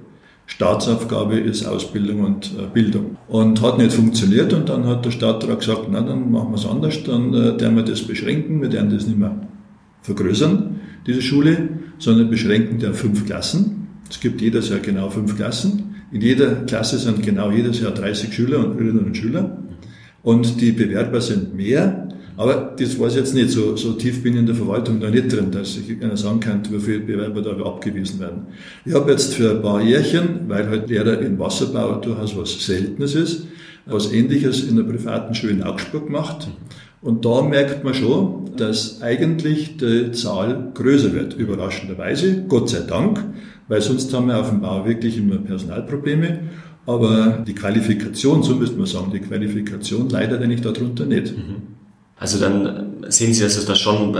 Staatsaufgabe 0.46 1.38
ist 1.38 1.66
Ausbildung 1.66 2.20
und 2.20 2.46
äh, 2.58 2.66
Bildung. 2.72 3.16
Und 3.28 3.62
hat 3.62 3.78
nicht 3.78 3.92
funktioniert 3.92 4.52
und 4.52 4.68
dann 4.68 4.86
hat 4.86 5.04
der 5.04 5.10
Stadtrat 5.10 5.60
gesagt, 5.60 5.82
na 5.90 6.00
dann 6.00 6.30
machen 6.32 6.50
wir 6.50 6.56
es 6.56 6.66
anders, 6.66 7.02
dann 7.04 7.34
äh, 7.34 7.60
werden 7.60 7.76
wir 7.76 7.84
das 7.84 8.02
beschränken, 8.02 8.62
wir 8.62 8.72
werden 8.72 8.90
das 8.90 9.06
nicht 9.06 9.18
mehr 9.18 9.38
vergrößern, 10.02 10.80
diese 11.06 11.22
Schule, 11.22 11.68
sondern 11.98 12.30
beschränken 12.30 12.78
der 12.78 12.94
fünf 12.94 13.26
Klassen. 13.26 13.88
Es 14.10 14.20
gibt 14.20 14.40
jedes 14.40 14.70
Jahr 14.70 14.78
genau 14.78 15.10
fünf 15.10 15.36
Klassen. 15.36 15.96
In 16.10 16.22
jeder 16.22 16.54
Klasse 16.64 16.98
sind 16.98 17.22
genau 17.22 17.50
jedes 17.50 17.80
Jahr 17.80 17.92
30 17.92 18.32
Schüler 18.32 18.58
und 18.60 18.78
Schülerinnen 18.78 19.04
und 19.04 19.16
Schüler. 19.16 19.58
Und 20.22 20.60
die 20.60 20.72
Bewerber 20.72 21.20
sind 21.20 21.54
mehr 21.54 22.07
aber 22.38 22.72
das 22.78 23.00
weiß 23.00 23.14
ich 23.14 23.18
jetzt 23.18 23.34
nicht, 23.34 23.50
so, 23.50 23.74
so 23.74 23.94
tief 23.94 24.22
bin 24.22 24.34
ich 24.34 24.38
in 24.38 24.46
der 24.46 24.54
Verwaltung 24.54 25.00
da 25.00 25.10
nicht 25.10 25.32
drin, 25.32 25.50
dass 25.50 25.76
ich 25.76 26.00
einer 26.00 26.16
sagen 26.16 26.38
kann, 26.38 26.62
wie 26.70 26.78
viele 26.78 27.00
Bewerber 27.00 27.42
da 27.42 27.50
abgewiesen 27.50 28.20
werden. 28.20 28.46
Ich 28.84 28.94
habe 28.94 29.10
jetzt 29.10 29.34
für 29.34 29.56
ein 29.56 29.60
paar 29.60 29.82
Jährchen, 29.82 30.42
weil 30.46 30.68
halt 30.68 30.88
Lehrer 30.88 31.20
in 31.20 31.36
Wasserbau 31.40 31.96
durchaus 31.96 32.36
was 32.36 32.64
Seltenes 32.64 33.16
ist, 33.16 33.48
was 33.86 34.12
Ähnliches 34.12 34.62
in 34.62 34.76
der 34.76 34.84
privaten 34.84 35.34
Schule 35.34 35.54
in 35.54 35.64
Augsburg 35.64 36.06
gemacht. 36.06 36.46
Und 37.02 37.24
da 37.24 37.42
merkt 37.42 37.82
man 37.82 37.94
schon, 37.94 38.52
dass 38.56 39.02
eigentlich 39.02 39.76
die 39.76 40.12
Zahl 40.12 40.70
größer 40.74 41.12
wird, 41.12 41.34
überraschenderweise, 41.34 42.44
Gott 42.46 42.68
sei 42.68 42.82
Dank, 42.86 43.24
weil 43.66 43.82
sonst 43.82 44.14
haben 44.14 44.28
wir 44.28 44.38
auf 44.38 44.50
dem 44.50 44.60
Bau 44.60 44.86
wirklich 44.86 45.18
immer 45.18 45.38
Personalprobleme. 45.38 46.38
Aber 46.86 47.42
die 47.44 47.54
Qualifikation, 47.54 48.44
so 48.44 48.54
müsste 48.54 48.76
man 48.76 48.86
sagen, 48.86 49.10
die 49.12 49.18
Qualifikation 49.18 50.08
leidet 50.08 50.40
eigentlich 50.40 50.60
darunter 50.60 51.04
nicht. 51.04 51.36
Mhm. 51.36 51.77
Also 52.20 52.38
dann 52.38 53.04
sehen 53.08 53.32
Sie, 53.32 53.42
dass 53.42 53.56
es 53.56 53.66
da 53.66 53.74
schon 53.74 54.16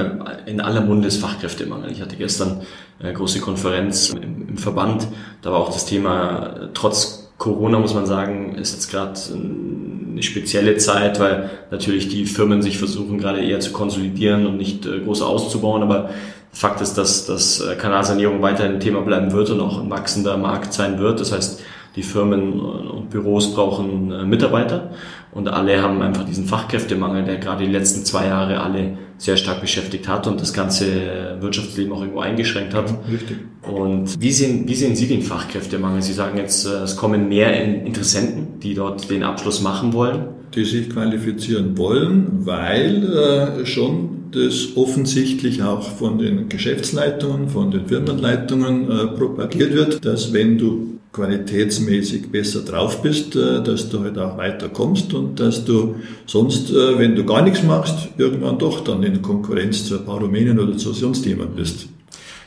in 0.46 0.60
aller 0.60 0.82
Munde 0.82 1.08
ist 1.08 1.20
Fachkräftemangel. 1.20 1.90
Ich 1.90 2.00
hatte 2.00 2.16
gestern 2.16 2.62
eine 3.00 3.12
große 3.12 3.40
Konferenz 3.40 4.10
im, 4.10 4.56
Verband, 4.58 5.06
da 5.42 5.52
war 5.52 5.60
auch 5.60 5.72
das 5.72 5.86
Thema, 5.86 6.70
trotz 6.74 7.28
Corona, 7.38 7.78
muss 7.78 7.94
man 7.94 8.06
sagen, 8.06 8.56
ist 8.56 8.72
jetzt 8.72 8.90
gerade 8.90 9.12
eine 9.32 10.20
spezielle 10.20 10.76
Zeit, 10.78 11.20
weil 11.20 11.48
natürlich 11.70 12.08
die 12.08 12.26
Firmen 12.26 12.60
sich 12.60 12.78
versuchen 12.78 13.18
gerade 13.18 13.40
eher 13.40 13.60
zu 13.60 13.70
konsolidieren 13.70 14.48
und 14.48 14.56
nicht 14.56 14.84
äh, 14.84 14.98
groß 14.98 15.22
auszubauen. 15.22 15.82
Aber 15.82 16.10
Fakt 16.50 16.80
ist, 16.80 16.94
dass, 16.94 17.26
dass 17.26 17.60
äh, 17.60 17.76
Kanalsanierung 17.76 18.42
weiterhin 18.42 18.72
ein 18.72 18.80
Thema 18.80 19.02
bleiben 19.02 19.30
wird 19.30 19.50
und 19.50 19.60
auch 19.60 19.80
ein 19.80 19.90
wachsender 19.90 20.36
Markt 20.36 20.72
sein 20.72 20.98
wird. 20.98 21.20
Das 21.20 21.30
heißt, 21.30 21.60
die 21.98 22.04
Firmen 22.04 22.60
und 22.60 23.10
Büros 23.10 23.54
brauchen 23.54 24.12
äh, 24.12 24.24
Mitarbeiter 24.24 24.92
und 25.32 25.48
alle 25.48 25.82
haben 25.82 26.00
einfach 26.00 26.24
diesen 26.24 26.46
Fachkräftemangel, 26.46 27.24
der 27.24 27.38
gerade 27.38 27.64
die 27.64 27.70
letzten 27.70 28.04
zwei 28.04 28.26
Jahre 28.26 28.60
alle 28.60 28.96
sehr 29.18 29.36
stark 29.36 29.60
beschäftigt 29.60 30.06
hat 30.06 30.28
und 30.28 30.40
das 30.40 30.52
ganze 30.52 31.36
Wirtschaftsleben 31.40 31.92
auch 31.92 32.00
irgendwo 32.00 32.20
eingeschränkt 32.20 32.72
hat. 32.72 32.94
Richtig. 33.10 33.38
Und 33.62 34.20
wie 34.20 34.30
sehen, 34.30 34.68
wie 34.68 34.76
sehen 34.76 34.94
Sie 34.94 35.08
den 35.08 35.22
Fachkräftemangel? 35.22 36.00
Sie 36.02 36.12
sagen 36.12 36.38
jetzt, 36.38 36.66
äh, 36.66 36.84
es 36.84 36.96
kommen 36.96 37.28
mehr 37.28 37.52
Interessenten, 37.84 38.60
die 38.60 38.74
dort 38.74 39.10
den 39.10 39.24
Abschluss 39.24 39.60
machen 39.60 39.92
wollen. 39.92 40.28
Die 40.54 40.64
sich 40.64 40.88
qualifizieren 40.88 41.76
wollen, 41.76 42.46
weil 42.46 43.58
äh, 43.60 43.66
schon 43.66 44.17
das 44.32 44.76
offensichtlich 44.76 45.62
auch 45.62 45.82
von 45.82 46.18
den 46.18 46.48
Geschäftsleitungen, 46.48 47.48
von 47.48 47.70
den 47.70 47.86
Firmenleitungen 47.86 48.90
äh, 48.90 49.06
propagiert 49.06 49.74
wird, 49.74 50.04
dass 50.04 50.32
wenn 50.32 50.58
du 50.58 50.98
qualitätsmäßig 51.12 52.30
besser 52.30 52.60
drauf 52.60 53.02
bist, 53.02 53.34
äh, 53.34 53.62
dass 53.62 53.88
du 53.88 54.00
halt 54.00 54.18
auch 54.18 54.36
weiterkommst 54.36 55.14
und 55.14 55.40
dass 55.40 55.64
du 55.64 55.96
sonst, 56.26 56.70
äh, 56.70 56.98
wenn 56.98 57.16
du 57.16 57.24
gar 57.24 57.42
nichts 57.42 57.62
machst, 57.62 58.08
irgendwann 58.18 58.58
doch 58.58 58.80
dann 58.80 59.02
in 59.02 59.22
Konkurrenz 59.22 59.86
zu 59.86 59.98
ein 59.98 60.04
paar 60.04 60.18
Rumänen 60.18 60.58
oder 60.58 60.76
zu 60.76 60.92
sonst 60.92 61.24
jemand 61.26 61.56
bist. 61.56 61.88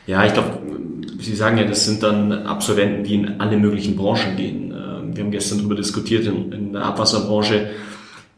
Ja, 0.06 0.24
ich 0.24 0.32
glaube, 0.32 0.58
Sie 1.20 1.36
sagen 1.36 1.56
ja, 1.56 1.64
das 1.64 1.84
sind 1.84 2.02
dann 2.02 2.32
Absolventen, 2.32 3.04
die 3.04 3.14
in 3.14 3.40
alle 3.40 3.56
möglichen 3.56 3.94
Branchen 3.94 4.36
gehen. 4.36 4.72
Ähm, 4.72 5.16
wir 5.16 5.22
haben 5.22 5.30
gestern 5.30 5.58
darüber 5.58 5.76
diskutiert 5.76 6.26
in, 6.26 6.50
in 6.52 6.72
der 6.72 6.84
Abwasserbranche, 6.84 7.70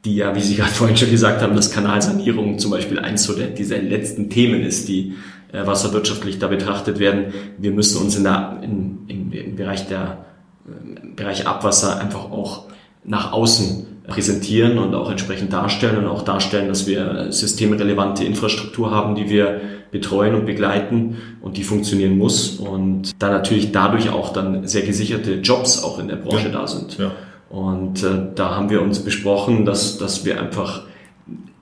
die 0.05 0.17
ja, 0.17 0.35
wie 0.35 0.41
Sie 0.41 0.55
gerade 0.57 0.71
vorhin 0.71 0.97
schon 0.97 1.11
gesagt 1.11 1.43
haben, 1.43 1.55
dass 1.55 1.71
Kanalsanierung 1.71 2.59
zum 2.59 2.71
Beispiel 2.71 2.99
eins 2.99 3.25
so 3.25 3.35
der, 3.35 3.49
dieser 3.49 3.79
letzten 3.79 4.31
Themen 4.31 4.63
ist, 4.63 4.89
die 4.89 5.15
äh, 5.53 5.67
wasserwirtschaftlich 5.67 6.39
da 6.39 6.49
betrachtet 6.49 6.99
werden. 6.99 7.33
Wir 7.59 7.71
müssen 7.71 8.03
uns 8.03 8.17
in 8.17 8.25
der, 8.25 8.61
in, 8.63 8.99
im, 9.09 9.33
im 9.33 9.57
Bereich 9.57 9.87
der 9.89 10.25
im 10.67 11.15
Bereich 11.15 11.47
Abwasser 11.47 12.01
einfach 12.01 12.31
auch 12.31 12.65
nach 13.05 13.33
außen 13.33 13.87
präsentieren 14.07 14.79
und 14.79 14.95
auch 14.95 15.11
entsprechend 15.11 15.53
darstellen 15.53 15.99
und 15.99 16.07
auch 16.07 16.23
darstellen, 16.23 16.69
dass 16.69 16.87
wir 16.87 17.33
systemrelevante 17.33 18.25
Infrastruktur 18.25 18.91
haben, 18.91 19.15
die 19.15 19.31
wir 19.31 19.61
betreuen 19.91 20.35
und 20.35 20.47
begleiten 20.47 21.19
und 21.41 21.57
die 21.57 21.63
funktionieren 21.63 22.19
muss 22.19 22.59
und 22.59 23.13
da 23.19 23.31
natürlich 23.31 23.73
dadurch 23.73 24.11
auch 24.11 24.33
dann 24.33 24.67
sehr 24.67 24.83
gesicherte 24.83 25.35
Jobs 25.37 25.83
auch 25.83 25.99
in 25.99 26.09
der 26.09 26.17
Branche 26.17 26.49
ja. 26.49 26.53
da 26.53 26.67
sind. 26.67 26.99
Ja. 26.99 27.13
Und 27.55 28.03
äh, 28.03 28.09
da 28.35 28.57
haben 28.57 28.69
wir 28.69 28.83
uns 28.83 28.99
besprochen, 28.99 29.65
dass, 29.65 29.97
dass 29.97 30.25
wir 30.25 30.41
einfach, 30.41 30.83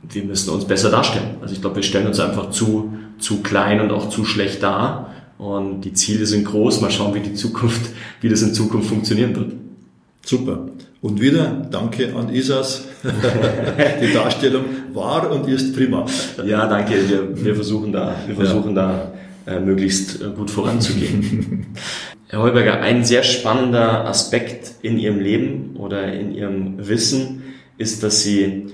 wir 0.08 0.24
müssen 0.24 0.48
uns 0.48 0.64
besser 0.64 0.90
darstellen. 0.90 1.36
Also 1.42 1.52
ich 1.52 1.60
glaube, 1.60 1.76
wir 1.76 1.82
stellen 1.82 2.06
uns 2.06 2.18
einfach 2.18 2.48
zu, 2.48 2.94
zu 3.18 3.42
klein 3.42 3.78
und 3.78 3.92
auch 3.92 4.08
zu 4.08 4.24
schlecht 4.24 4.62
dar. 4.62 5.12
Und 5.36 5.82
die 5.82 5.92
Ziele 5.92 6.24
sind 6.24 6.46
groß. 6.46 6.80
Mal 6.80 6.90
schauen, 6.90 7.14
wie 7.14 7.20
die 7.20 7.34
Zukunft, 7.34 7.90
wie 8.22 8.30
das 8.30 8.40
in 8.40 8.54
Zukunft 8.54 8.88
funktionieren 8.88 9.36
wird. 9.36 9.52
Super. 10.24 10.66
Und 11.02 11.20
wieder 11.20 11.68
danke 11.70 12.16
an 12.16 12.30
Isas. 12.32 12.84
die 14.02 14.14
Darstellung 14.14 14.64
war 14.94 15.30
und 15.30 15.46
ist 15.46 15.76
prima. 15.76 16.06
Ja, 16.46 16.68
danke. 16.68 16.94
Wir, 17.06 17.44
wir 17.44 17.54
versuchen 17.54 17.92
da, 17.92 18.14
wir 18.26 18.36
versuchen 18.36 18.74
ja. 18.74 19.12
da 19.46 19.52
äh, 19.52 19.60
möglichst 19.60 20.22
äh, 20.22 20.30
gut 20.34 20.50
voranzugehen. 20.50 21.66
Herr 22.32 22.40
Heuberger, 22.40 22.80
ein 22.80 23.04
sehr 23.04 23.24
spannender 23.24 24.06
Aspekt 24.06 24.76
in 24.80 24.98
Ihrem 24.98 25.20
Leben 25.20 25.76
oder 25.76 26.14
in 26.14 26.34
Ihrem 26.34 26.88
Wissen 26.88 27.42
ist, 27.76 28.02
dass 28.02 28.22
Sie 28.22 28.68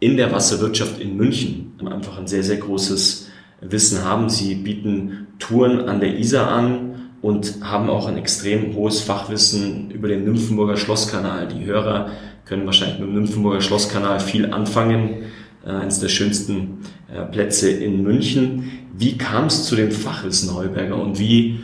in 0.00 0.16
der 0.16 0.32
Wasserwirtschaft 0.32 1.00
in 1.00 1.16
München 1.16 1.74
einfach 1.88 2.18
ein 2.18 2.26
sehr, 2.26 2.42
sehr 2.42 2.56
großes 2.56 3.28
Wissen 3.60 4.04
haben. 4.04 4.28
Sie 4.28 4.56
bieten 4.56 5.28
Touren 5.38 5.88
an 5.88 6.00
der 6.00 6.18
Isar 6.18 6.50
an 6.50 7.10
und 7.22 7.58
haben 7.62 7.90
auch 7.90 8.08
ein 8.08 8.18
extrem 8.18 8.74
hohes 8.74 9.02
Fachwissen 9.02 9.92
über 9.92 10.08
den 10.08 10.24
Nymphenburger 10.24 10.76
Schlosskanal. 10.76 11.46
Die 11.46 11.64
Hörer 11.64 12.10
können 12.44 12.66
wahrscheinlich 12.66 12.98
mit 12.98 13.06
dem 13.06 13.14
Nymphenburger 13.14 13.60
Schlosskanal 13.60 14.18
viel 14.18 14.52
anfangen. 14.52 15.26
Äh, 15.66 15.70
eines 15.70 15.98
der 15.98 16.08
schönsten 16.08 16.78
äh, 17.12 17.22
Plätze 17.22 17.70
in 17.70 18.02
München. 18.02 18.70
Wie 18.96 19.18
kam 19.18 19.46
es 19.46 19.64
zu 19.64 19.74
dem 19.76 19.90
Fachwissen 19.90 20.54
Heuberger 20.54 20.96
und 20.96 21.18
wie 21.18 21.60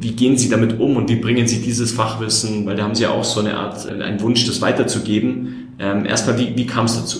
wie 0.00 0.12
gehen 0.12 0.36
Sie 0.36 0.48
damit 0.48 0.78
um 0.80 0.96
und 0.96 1.08
wie 1.08 1.16
bringen 1.16 1.46
Sie 1.46 1.60
dieses 1.60 1.92
Fachwissen, 1.92 2.66
weil 2.66 2.76
da 2.76 2.84
haben 2.84 2.94
Sie 2.94 3.04
ja 3.04 3.10
auch 3.10 3.24
so 3.24 3.40
eine 3.40 3.56
Art, 3.56 3.86
äh, 3.86 4.02
einen 4.02 4.20
Wunsch, 4.20 4.46
das 4.46 4.60
weiterzugeben. 4.60 5.74
Ähm, 5.78 6.06
erstmal, 6.06 6.38
wie, 6.38 6.56
wie 6.56 6.66
kam 6.66 6.86
es 6.86 6.96
dazu? 6.96 7.18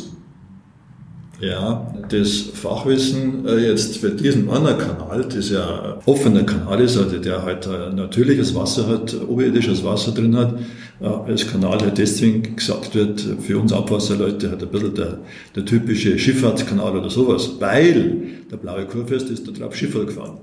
Ja, 1.40 1.92
das 2.08 2.50
Fachwissen 2.54 3.46
äh, 3.46 3.68
jetzt 3.68 3.98
für 3.98 4.10
diesen 4.10 4.48
anderen 4.48 4.78
Kanal, 4.78 5.26
das 5.28 5.50
ja 5.50 5.98
offener 6.06 6.44
Kanal 6.44 6.80
ist, 6.80 6.96
also 6.96 7.18
der 7.18 7.42
halt 7.42 7.68
natürliches 7.94 8.54
Wasser 8.54 8.86
hat, 8.86 9.14
oberirdisches 9.28 9.84
Wasser 9.84 10.12
drin 10.12 10.36
hat, 10.36 10.54
äh, 11.00 11.06
als 11.06 11.46
Kanal 11.46 11.80
halt 11.80 11.98
deswegen 11.98 12.56
gesagt 12.56 12.94
wird, 12.94 13.20
für 13.40 13.58
uns 13.58 13.72
Abwasserleute 13.72 14.50
hat 14.50 14.62
ein 14.62 14.68
bisschen 14.68 14.94
der, 14.94 15.18
der 15.56 15.64
typische 15.64 16.18
Schifffahrtskanal 16.18 16.96
oder 16.96 17.10
sowas, 17.10 17.50
weil 17.58 18.22
der 18.50 18.56
blaue 18.56 18.86
Kurfürst 18.86 19.28
ist 19.28 19.46
da 19.46 19.52
drauf 19.52 19.74
Schiffer 19.74 20.04
gefahren 20.04 20.38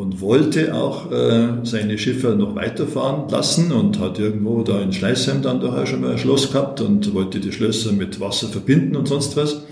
und 0.00 0.22
wollte 0.22 0.74
auch 0.74 1.12
äh, 1.12 1.48
seine 1.64 1.98
Schiffe 1.98 2.28
noch 2.28 2.54
weiterfahren 2.54 3.28
lassen 3.28 3.70
und 3.70 4.00
hat 4.00 4.18
irgendwo 4.18 4.62
da 4.62 4.80
in 4.80 4.94
Schleißheim 4.94 5.42
dann 5.42 5.60
doch 5.60 5.76
auch 5.76 5.86
schon 5.86 6.00
mal 6.00 6.12
ein 6.12 6.18
Schloss 6.18 6.50
gehabt 6.50 6.80
und 6.80 7.12
wollte 7.12 7.38
die 7.38 7.52
Schlösser 7.52 7.92
mit 7.92 8.18
Wasser 8.18 8.48
verbinden 8.48 8.96
und 8.96 9.08
sonst 9.08 9.36
was. 9.36 9.66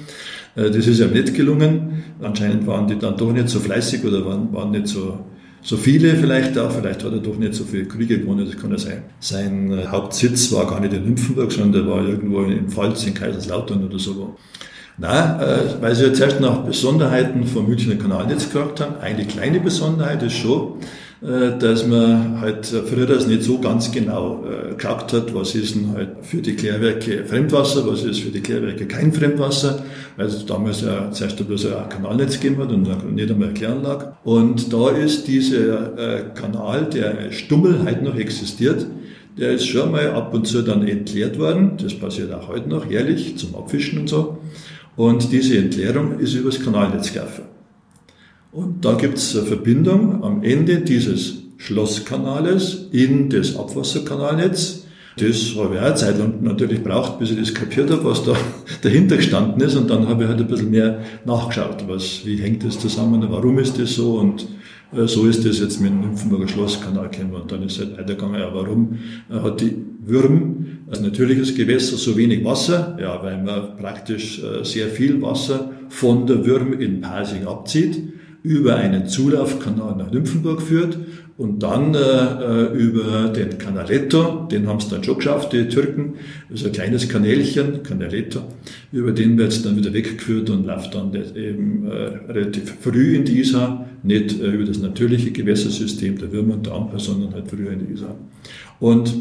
Äh, 0.55 0.71
das 0.71 0.87
ist 0.87 1.01
ihm 1.01 1.13
nicht 1.13 1.33
gelungen. 1.33 2.05
Anscheinend 2.21 2.67
waren 2.67 2.87
die 2.87 2.99
dann 2.99 3.17
doch 3.17 3.33
nicht 3.33 3.49
so 3.49 3.59
fleißig 3.59 4.05
oder 4.05 4.23
waren, 4.27 4.53
waren 4.53 4.71
nicht 4.71 4.89
so, 4.89 5.19
so 5.63 5.79
viele 5.79 6.15
vielleicht 6.15 6.59
auch. 6.59 6.73
Vielleicht 6.73 7.03
hat 7.05 7.13
er 7.13 7.21
doch 7.21 7.39
nicht 7.39 7.55
so 7.55 7.65
viele 7.65 7.87
Kriege 7.87 8.19
gewonnen, 8.19 8.45
das 8.45 8.61
kann 8.61 8.71
ja 8.71 8.79
sein. 8.79 9.05
Sein 9.21 9.73
äh, 9.73 9.87
Hauptsitz 9.87 10.53
war 10.53 10.67
gar 10.67 10.81
nicht 10.81 10.93
in 10.93 11.07
Nymphenburg, 11.07 11.51
sondern 11.53 11.73
der 11.73 11.91
war 11.91 12.07
irgendwo 12.07 12.43
in 12.43 12.69
Pfalz, 12.69 13.07
in 13.07 13.15
Kaiserslautern 13.15 13.83
oder 13.83 13.99
so. 13.99 14.37
Nein, 15.01 15.41
äh, 15.41 15.81
weil 15.81 15.95
Sie 15.95 16.07
jetzt 16.07 16.21
erst 16.21 16.41
nach 16.41 16.65
Besonderheiten 16.65 17.47
vom 17.47 17.69
Münchner 17.69 17.95
Kanalnetz 17.95 18.51
gefragt 18.51 18.81
haben. 18.81 18.97
Eine 19.01 19.25
kleine 19.27 19.61
Besonderheit 19.61 20.25
ist 20.25 20.35
schon, 20.35 20.75
äh, 21.23 21.57
dass 21.57 21.87
man 21.87 22.41
halt 22.41 22.67
früher 22.67 23.07
das 23.07 23.29
nicht 23.29 23.45
so 23.45 23.61
ganz 23.61 23.93
genau 23.93 24.45
äh, 24.45 24.75
geschaut 24.75 25.13
hat, 25.13 25.33
was 25.33 25.55
ist 25.55 25.77
denn 25.77 25.93
halt 25.95 26.09
für 26.23 26.39
die 26.39 26.57
Klärwerke 26.57 27.25
Fremdwasser, 27.27 27.87
was 27.87 28.03
ist 28.03 28.19
für 28.19 28.31
die 28.31 28.41
Klärwerke 28.41 28.87
kein 28.87 29.13
Fremdwasser, 29.13 29.85
weil 30.17 30.27
es 30.27 30.45
damals 30.45 30.81
ja 30.81 31.13
zuerst 31.13 31.47
bloß 31.47 31.67
ein 31.67 31.89
Kanalnetz 31.89 32.41
gegeben 32.41 32.61
hat 32.61 32.73
und 32.73 33.15
nicht 33.15 33.31
einmal 33.31 33.49
eine 33.49 33.55
Kläranlage. 33.55 34.15
Und 34.25 34.73
da 34.73 34.91
ist 34.91 35.29
dieser 35.29 35.97
äh, 35.97 36.25
Kanal, 36.35 36.87
der 36.87 37.31
Stummel 37.31 37.85
heute 37.85 38.03
noch 38.03 38.17
existiert, 38.17 38.85
der 39.39 39.53
ist 39.53 39.67
schon 39.67 39.93
mal 39.93 40.11
ab 40.11 40.35
und 40.35 40.47
zu 40.47 40.63
dann 40.63 40.87
entleert 40.87 41.39
worden. 41.39 41.73
Das 41.81 41.95
passiert 41.95 42.33
auch 42.33 42.49
heute 42.49 42.69
noch, 42.69 42.91
jährlich, 42.91 43.37
zum 43.37 43.55
Abfischen 43.55 44.01
und 44.01 44.09
so. 44.09 44.39
Und 44.97 45.31
diese 45.33 45.59
Entleerung 45.59 46.19
ist 46.19 46.35
übers 46.35 46.61
Kanalnetz 46.61 47.13
gelaufen. 47.13 47.45
Und 48.51 48.85
da 48.85 48.95
gibt 48.95 49.19
es 49.19 49.37
eine 49.37 49.47
Verbindung 49.47 50.25
am 50.25 50.43
Ende 50.43 50.81
dieses 50.81 51.35
Schlosskanales 51.59 52.89
in 52.93 53.31
das 53.31 53.57
Abwasserkanalnetz. 53.57 54.85
Das 55.17 55.55
habe 55.57 55.75
ich 55.75 55.81
auch 55.81 55.85
eine 55.85 55.95
Zeit 55.95 56.19
lang 56.19 56.43
natürlich 56.43 56.83
braucht, 56.83 57.19
bis 57.19 57.31
ich 57.31 57.39
das 57.39 57.55
kapiert 57.55 57.91
habe, 57.91 58.05
was 58.05 58.25
da 58.25 58.35
dahinter 58.83 59.17
gestanden 59.17 59.61
ist. 59.61 59.77
Und 59.77 59.91
dann 59.91 60.09
habe 60.09 60.25
ich 60.25 60.29
halt 60.29 60.41
ein 60.41 60.49
bisschen 60.49 60.71
mehr 60.71 61.01
nachgeschaut, 61.25 61.85
was, 61.87 62.25
wie 62.25 62.37
hängt 62.37 62.65
das 62.65 62.79
zusammen, 62.79 63.25
warum 63.29 63.59
ist 63.59 63.79
das 63.79 63.95
so 63.95 64.15
und 64.19 64.47
so 64.93 65.27
ist 65.27 65.45
das 65.45 65.61
jetzt 65.61 65.81
mit 65.81 65.91
dem 65.91 66.01
Nymphenburger 66.01 66.49
Schlosskanal 66.49 67.09
gekommen. 67.11 67.35
Und 67.35 67.53
dann 67.53 67.63
ist 67.63 67.79
halt 67.79 67.93
weitergegangen, 67.93 68.41
ja, 68.41 68.53
warum 68.53 68.99
äh, 69.31 69.41
hat 69.41 69.61
die 69.61 69.77
Würm 70.05 70.67
als 70.89 71.01
natürliches 71.01 71.55
Gewässer 71.55 71.97
so 71.97 72.17
wenig 72.17 72.45
Wasser? 72.45 72.97
Ja, 73.01 73.23
weil 73.23 73.43
man 73.43 73.77
praktisch 73.77 74.43
äh, 74.43 74.65
sehr 74.65 74.89
viel 74.89 75.21
Wasser 75.21 75.73
von 75.89 76.27
der 76.27 76.47
Würm 76.47 76.73
in 76.73 77.01
Pasing 77.01 77.47
abzieht, 77.47 78.03
über 78.43 78.77
einen 78.77 79.09
Zulaufkanal 79.09 79.97
nach 79.97 80.11
Nymphenburg 80.11 80.63
führt 80.63 80.97
und 81.39 81.63
dann 81.63 81.95
äh, 81.95 82.65
über 82.75 83.29
den 83.29 83.59
Canaletto, 83.59 84.49
den 84.51 84.67
haben 84.67 84.79
es 84.79 84.89
dann 84.89 85.05
schon 85.05 85.19
geschafft, 85.19 85.53
die 85.53 85.69
Türken, 85.69 86.15
also 86.51 86.67
ein 86.67 86.73
kleines 86.73 87.09
Kanälchen, 87.09 87.85
Canaletto, 87.85 88.41
über 88.91 89.13
den 89.13 89.39
wird 89.39 89.53
es 89.53 89.63
dann 89.63 89.77
wieder 89.77 89.93
weggeführt 89.93 90.51
und 90.51 90.67
läuft 90.67 90.97
dann 90.97 91.15
eben 91.37 91.87
äh, 91.87 92.33
relativ 92.33 92.75
früh 92.81 93.15
in 93.15 93.25
die 93.25 93.39
Isar, 93.39 93.89
nicht 94.03 94.41
äh, 94.41 94.51
über 94.51 94.65
das 94.65 94.81
natürliche 94.81 95.31
Gewässersystem 95.31 96.19
der 96.19 96.33
Würmer 96.33 96.55
und 96.55 96.67
der 96.67 96.75
Amper, 96.75 96.99
sondern 96.99 97.33
halt 97.33 97.49
früher 97.49 97.71
in 97.71 97.87
die 97.87 97.93
Isar. 97.93 98.17
Und 98.81 99.15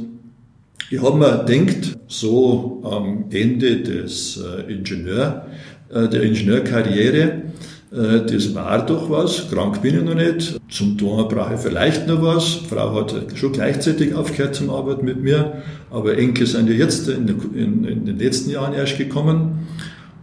ich 0.90 1.00
habe 1.00 1.20
mir 1.20 1.46
gedacht, 1.46 2.00
so 2.08 2.82
am 2.84 3.26
Ende 3.30 3.78
des 3.82 4.42
äh, 4.44 4.74
Ingenieur, 4.74 5.46
äh, 5.90 6.10
der 6.10 6.24
Ingenieurkarriere, 6.24 7.22
äh, 7.22 7.42
das 7.90 8.54
war 8.54 8.86
doch 8.86 9.10
was, 9.10 9.50
krank 9.50 9.82
bin 9.82 9.98
ich 9.98 10.04
noch 10.04 10.14
nicht, 10.14 10.60
zum 10.70 10.98
Tor 10.98 11.28
brauche 11.30 11.54
ich 11.54 11.60
vielleicht 11.62 12.06
noch 12.06 12.22
was. 12.22 12.60
Frau 12.70 12.94
hat 12.96 13.16
schon 13.36 13.54
gleichzeitig 13.54 14.14
aufgehört 14.14 14.56
zum 14.56 14.70
Arbeiten 14.70 15.06
mit 15.06 15.24
mir, 15.24 15.64
aber 15.90 16.18
Enkel 16.18 16.46
sind 16.48 16.70
ja 16.70 16.76
jetzt 16.76 17.08
in, 17.08 17.28
in, 17.56 17.86
in 17.86 18.06
den 18.06 18.20
letzten 18.20 18.50
Jahren 18.50 18.74
erst 18.74 18.98
gekommen. 18.98 19.68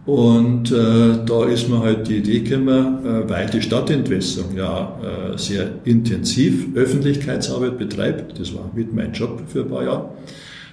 Und 0.05 0.71
äh, 0.71 1.25
da 1.25 1.45
ist 1.45 1.67
mir 1.67 1.79
halt 1.79 2.07
die 2.07 2.17
Idee 2.17 2.41
gekommen, 2.41 3.03
äh, 3.03 3.27
weil 3.27 3.49
die 3.49 3.61
Stadtentwässerung. 3.61 4.55
Ja 4.55 4.99
äh, 5.01 5.37
sehr 5.37 5.67
intensiv 5.83 6.67
Öffentlichkeitsarbeit 6.75 7.77
betreibt, 7.79 8.39
das 8.39 8.53
war 8.53 8.69
mit 8.75 8.93
mein 8.93 9.13
Job 9.13 9.41
für 9.47 9.61
ein 9.61 9.69
paar 9.69 9.83
Jahre, 9.83 10.09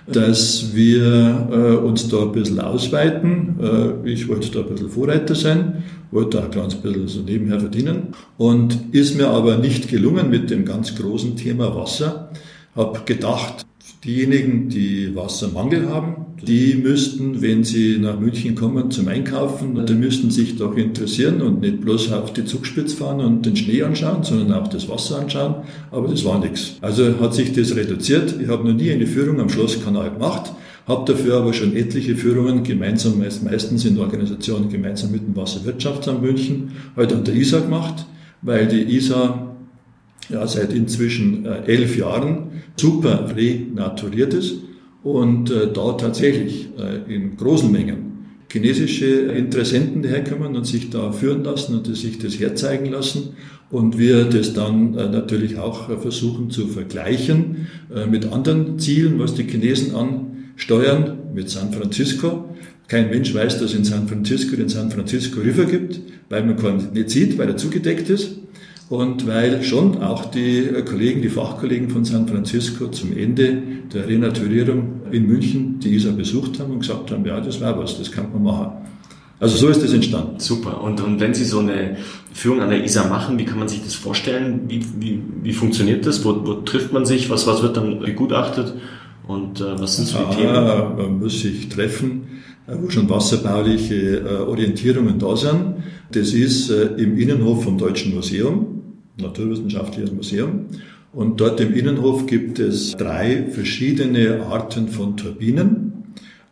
dass 0.06 0.74
wir 0.74 1.48
äh, 1.50 1.76
uns 1.76 2.08
da 2.08 2.22
ein 2.22 2.32
bisschen 2.32 2.60
ausweiten. 2.60 3.56
Äh, 3.60 4.10
ich 4.10 4.28
wollte 4.28 4.50
da 4.50 4.60
ein 4.60 4.68
bisschen 4.68 4.90
Vorreiter 4.90 5.34
sein, 5.34 5.84
wollte 6.10 6.40
auch 6.40 6.44
ein 6.44 6.50
ganz 6.50 6.74
bisschen 6.74 7.08
so 7.08 7.20
nebenher 7.20 7.60
verdienen 7.60 8.08
und 8.36 8.78
ist 8.92 9.16
mir 9.16 9.28
aber 9.28 9.58
nicht 9.58 9.88
gelungen 9.88 10.30
mit 10.30 10.50
dem 10.50 10.64
ganz 10.64 10.94
großen 10.94 11.36
Thema 11.36 11.74
Wasser. 11.74 12.30
Hab 12.74 13.06
gedacht, 13.06 13.66
Diejenigen, 14.04 14.68
die 14.68 15.14
Wassermangel 15.14 15.88
haben, 15.88 16.21
die 16.42 16.74
müssten, 16.74 17.40
wenn 17.40 17.62
sie 17.62 17.98
nach 17.98 18.18
München 18.18 18.56
kommen 18.56 18.90
zum 18.90 19.06
Einkaufen, 19.06 19.86
die 19.86 19.94
müssten 19.94 20.30
sich 20.30 20.56
doch 20.56 20.76
interessieren 20.76 21.40
und 21.40 21.60
nicht 21.60 21.80
bloß 21.80 22.10
auf 22.12 22.32
die 22.32 22.44
Zugspitze 22.44 22.96
fahren 22.96 23.20
und 23.20 23.46
den 23.46 23.54
Schnee 23.54 23.82
anschauen, 23.82 24.24
sondern 24.24 24.52
auch 24.52 24.66
das 24.66 24.88
Wasser 24.88 25.20
anschauen. 25.20 25.56
Aber 25.92 26.08
das 26.08 26.24
war 26.24 26.40
nichts. 26.40 26.76
Also 26.80 27.20
hat 27.20 27.34
sich 27.34 27.52
das 27.52 27.76
reduziert. 27.76 28.34
Ich 28.40 28.48
habe 28.48 28.68
noch 28.68 28.74
nie 28.74 28.90
eine 28.90 29.06
Führung 29.06 29.40
am 29.40 29.48
Schlosskanal 29.48 30.10
gemacht, 30.10 30.52
habe 30.88 31.12
dafür 31.12 31.36
aber 31.36 31.52
schon 31.52 31.76
etliche 31.76 32.16
Führungen 32.16 32.64
gemeinsam, 32.64 33.18
meistens 33.18 33.84
in 33.84 33.94
der 33.94 34.04
Organisation 34.04 34.68
gemeinsam 34.68 35.12
mit 35.12 35.22
dem 35.22 35.36
Wasserwirtschaftsamt 35.36 36.22
München, 36.22 36.72
heute 36.96 37.14
an 37.14 37.24
der 37.24 37.36
ISA 37.36 37.60
gemacht, 37.60 38.06
weil 38.42 38.66
die 38.66 38.96
ISA 38.96 39.54
ja, 40.28 40.46
seit 40.46 40.72
inzwischen 40.72 41.46
äh, 41.46 41.62
elf 41.66 41.96
Jahren 41.96 42.62
super 42.76 43.32
renaturiert 43.36 44.34
ist 44.34 44.56
und 45.02 45.50
äh, 45.50 45.72
da 45.72 45.92
tatsächlich 45.92 46.68
äh, 46.78 47.12
in 47.12 47.36
großen 47.36 47.70
Mengen 47.70 48.12
chinesische 48.50 49.06
Interessenten 49.06 50.04
herkommen 50.04 50.54
und 50.56 50.66
sich 50.66 50.90
da 50.90 51.10
führen 51.12 51.42
lassen 51.42 51.76
und 51.76 51.96
sich 51.96 52.18
das 52.18 52.38
herzeigen 52.38 52.86
lassen 52.86 53.34
und 53.70 53.98
wir 53.98 54.24
das 54.24 54.52
dann 54.52 54.94
äh, 54.94 55.08
natürlich 55.08 55.58
auch 55.58 55.88
versuchen 56.00 56.50
zu 56.50 56.68
vergleichen 56.68 57.68
äh, 57.94 58.06
mit 58.06 58.30
anderen 58.30 58.78
Zielen, 58.78 59.18
was 59.18 59.34
die 59.34 59.44
Chinesen 59.44 59.94
ansteuern, 59.94 61.18
mit 61.34 61.48
San 61.48 61.72
Francisco. 61.72 62.50
Kein 62.88 63.08
Mensch 63.08 63.34
weiß, 63.34 63.58
dass 63.58 63.72
in 63.72 63.84
San 63.84 64.06
Francisco 64.06 64.54
den 64.54 64.68
San 64.68 64.90
Francisco 64.90 65.40
River 65.40 65.64
gibt, 65.64 66.00
weil 66.28 66.44
man 66.44 66.56
keinen 66.56 66.92
nicht 66.92 67.08
sieht, 67.08 67.38
weil 67.38 67.48
er 67.48 67.56
zugedeckt 67.56 68.10
ist 68.10 68.41
und 68.92 69.26
weil 69.26 69.62
schon 69.62 70.02
auch 70.02 70.26
die 70.26 70.68
Kollegen, 70.84 71.22
die 71.22 71.30
Fachkollegen 71.30 71.88
von 71.88 72.04
San 72.04 72.28
Francisco 72.28 72.88
zum 72.88 73.16
Ende 73.16 73.62
der 73.90 74.06
Renaturierung 74.06 75.00
in 75.10 75.26
München 75.26 75.80
die 75.80 75.94
ISA 75.94 76.10
besucht 76.10 76.60
haben 76.60 76.72
und 76.72 76.80
gesagt 76.80 77.10
haben, 77.10 77.24
ja, 77.24 77.40
das 77.40 77.58
war 77.62 77.78
was, 77.78 77.96
das 77.96 78.12
kann 78.12 78.30
man 78.30 78.42
machen. 78.42 78.72
Also 79.40 79.56
so 79.56 79.68
ist 79.68 79.82
das 79.82 79.94
entstanden. 79.94 80.38
Super. 80.40 80.82
Und, 80.82 81.00
und 81.00 81.20
wenn 81.20 81.32
Sie 81.32 81.46
so 81.46 81.60
eine 81.60 81.96
Führung 82.34 82.60
an 82.60 82.68
der 82.68 82.84
ISA 82.84 83.08
machen, 83.08 83.38
wie 83.38 83.46
kann 83.46 83.58
man 83.58 83.66
sich 83.66 83.82
das 83.82 83.94
vorstellen? 83.94 84.64
Wie, 84.68 84.84
wie, 85.00 85.22
wie 85.42 85.54
funktioniert 85.54 86.04
das? 86.04 86.22
Wo, 86.22 86.46
wo 86.46 86.52
trifft 86.56 86.92
man 86.92 87.06
sich? 87.06 87.30
Was, 87.30 87.46
was 87.46 87.62
wird 87.62 87.78
dann 87.78 88.00
begutachtet? 88.00 88.74
Und 89.26 89.62
äh, 89.62 89.80
was 89.80 89.96
sind 89.96 90.08
so 90.08 90.18
die 90.18 90.24
ah, 90.24 90.34
Themen? 90.34 90.96
Man 90.98 91.18
muss 91.18 91.40
sich 91.40 91.70
treffen, 91.70 92.24
wo 92.66 92.90
schon 92.90 93.08
wasserbauliche 93.08 94.18
äh, 94.18 94.36
Orientierungen 94.42 95.18
da 95.18 95.34
sind. 95.34 95.76
Das 96.10 96.34
ist 96.34 96.68
äh, 96.68 96.88
im 96.98 97.16
Innenhof 97.16 97.64
vom 97.64 97.78
Deutschen 97.78 98.14
Museum. 98.14 98.81
Naturwissenschaftliches 99.18 100.12
Museum. 100.12 100.66
Und 101.12 101.40
dort 101.40 101.60
im 101.60 101.74
Innenhof 101.74 102.26
gibt 102.26 102.58
es 102.58 102.96
drei 102.96 103.44
verschiedene 103.50 104.46
Arten 104.46 104.88
von 104.88 105.16
Turbinen. 105.16 105.92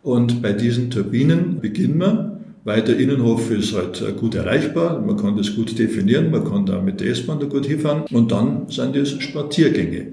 Und 0.03 0.43
bei 0.43 0.53
diesen 0.53 0.91
Turbinen 0.91 1.61
beginnen 1.61 1.99
wir, 1.99 2.41
weil 2.65 2.83
der 2.83 2.99
Innenhof 2.99 3.51
ist 3.51 3.75
halt 3.75 4.03
gut 4.19 4.35
erreichbar, 4.35 5.01
man 5.01 5.17
kann 5.17 5.37
das 5.37 5.55
gut 5.55 5.79
definieren, 5.79 6.31
man 6.31 6.45
kann 6.45 6.67
da 6.67 6.81
mit 6.81 7.01
der 7.01 7.09
S-Bahn 7.09 7.41
da 7.41 7.47
gut 7.47 7.67
hinfahren. 7.67 8.03
Und 8.11 8.33
dann 8.33 8.69
sind 8.69 8.97
es 8.97 9.21
Spaziergänge. 9.23 10.09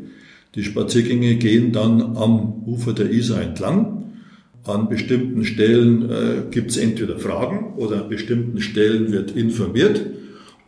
Die 0.55 0.63
Spaziergänge 0.63 1.35
gehen 1.35 1.73
dann 1.73 2.01
am 2.15 2.63
Ufer 2.65 2.93
der 2.93 3.11
Isar 3.11 3.41
entlang. 3.41 4.13
An 4.63 4.89
bestimmten 4.89 5.45
Stellen 5.45 6.09
äh, 6.09 6.43
gibt 6.51 6.71
es 6.71 6.77
entweder 6.77 7.19
Fragen 7.19 7.73
oder 7.75 8.03
an 8.03 8.09
bestimmten 8.09 8.59
Stellen 8.59 9.11
wird 9.11 9.31
informiert. 9.31 10.01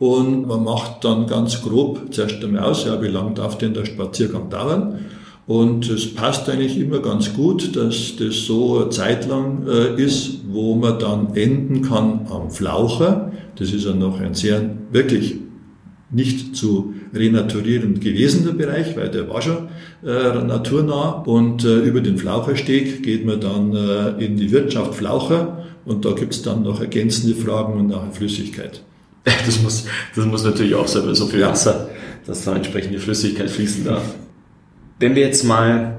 Und 0.00 0.48
man 0.48 0.64
macht 0.64 1.04
dann 1.04 1.26
ganz 1.26 1.60
grob 1.60 2.06
zuerst 2.10 2.42
einmal 2.42 2.64
aus, 2.64 2.86
ja, 2.86 3.00
wie 3.02 3.08
lang 3.08 3.34
darf 3.34 3.58
denn 3.58 3.74
der 3.74 3.84
Spaziergang 3.84 4.48
dauern? 4.48 5.04
Und 5.46 5.90
es 5.90 6.14
passt 6.14 6.48
eigentlich 6.48 6.78
immer 6.78 7.00
ganz 7.00 7.34
gut, 7.34 7.76
dass 7.76 8.16
das 8.16 8.46
so 8.46 8.78
eine 8.78 8.88
Zeit 8.88 9.28
lang 9.28 9.66
äh, 9.68 10.02
ist, 10.02 10.38
wo 10.48 10.74
man 10.74 10.98
dann 10.98 11.34
enden 11.34 11.82
kann 11.82 12.26
am 12.30 12.50
Flaucher. 12.50 13.30
Das 13.56 13.72
ist 13.72 13.84
ja 13.84 13.92
noch 13.92 14.20
ein 14.20 14.32
sehr, 14.32 14.70
wirklich 14.90 15.36
nicht 16.10 16.56
zu 16.56 16.94
renaturieren 17.12 18.00
gewesener 18.00 18.52
Bereich, 18.52 18.96
weil 18.96 19.10
der 19.10 19.28
war 19.28 19.42
schon 19.42 19.68
äh, 20.02 20.42
naturnah. 20.42 21.24
Und 21.26 21.62
äh, 21.64 21.80
über 21.80 22.00
den 22.00 22.16
Flauchersteg 22.16 23.02
geht 23.02 23.26
man 23.26 23.40
dann 23.40 23.76
äh, 23.76 24.24
in 24.24 24.38
die 24.38 24.50
Wirtschaft 24.50 24.94
Flaucher 24.94 25.66
und 25.84 26.06
da 26.06 26.12
gibt's 26.12 26.40
dann 26.40 26.62
noch 26.62 26.80
ergänzende 26.80 27.34
Fragen 27.34 27.74
und 27.74 27.88
nachher 27.88 28.12
Flüssigkeit. 28.12 28.82
Das 29.46 29.62
muss, 29.62 29.84
das 30.14 30.24
muss 30.24 30.44
natürlich 30.44 30.74
auch 30.74 30.88
sein, 30.88 31.14
so 31.14 31.26
viel 31.26 31.42
Wasser, 31.42 31.90
dass 32.26 32.44
da 32.44 32.54
entsprechende 32.54 32.98
Flüssigkeit 32.98 33.50
fließen 33.50 33.84
darf. 33.84 34.02
Wenn 34.98 35.14
wir 35.14 35.22
jetzt 35.22 35.44
mal 35.44 35.98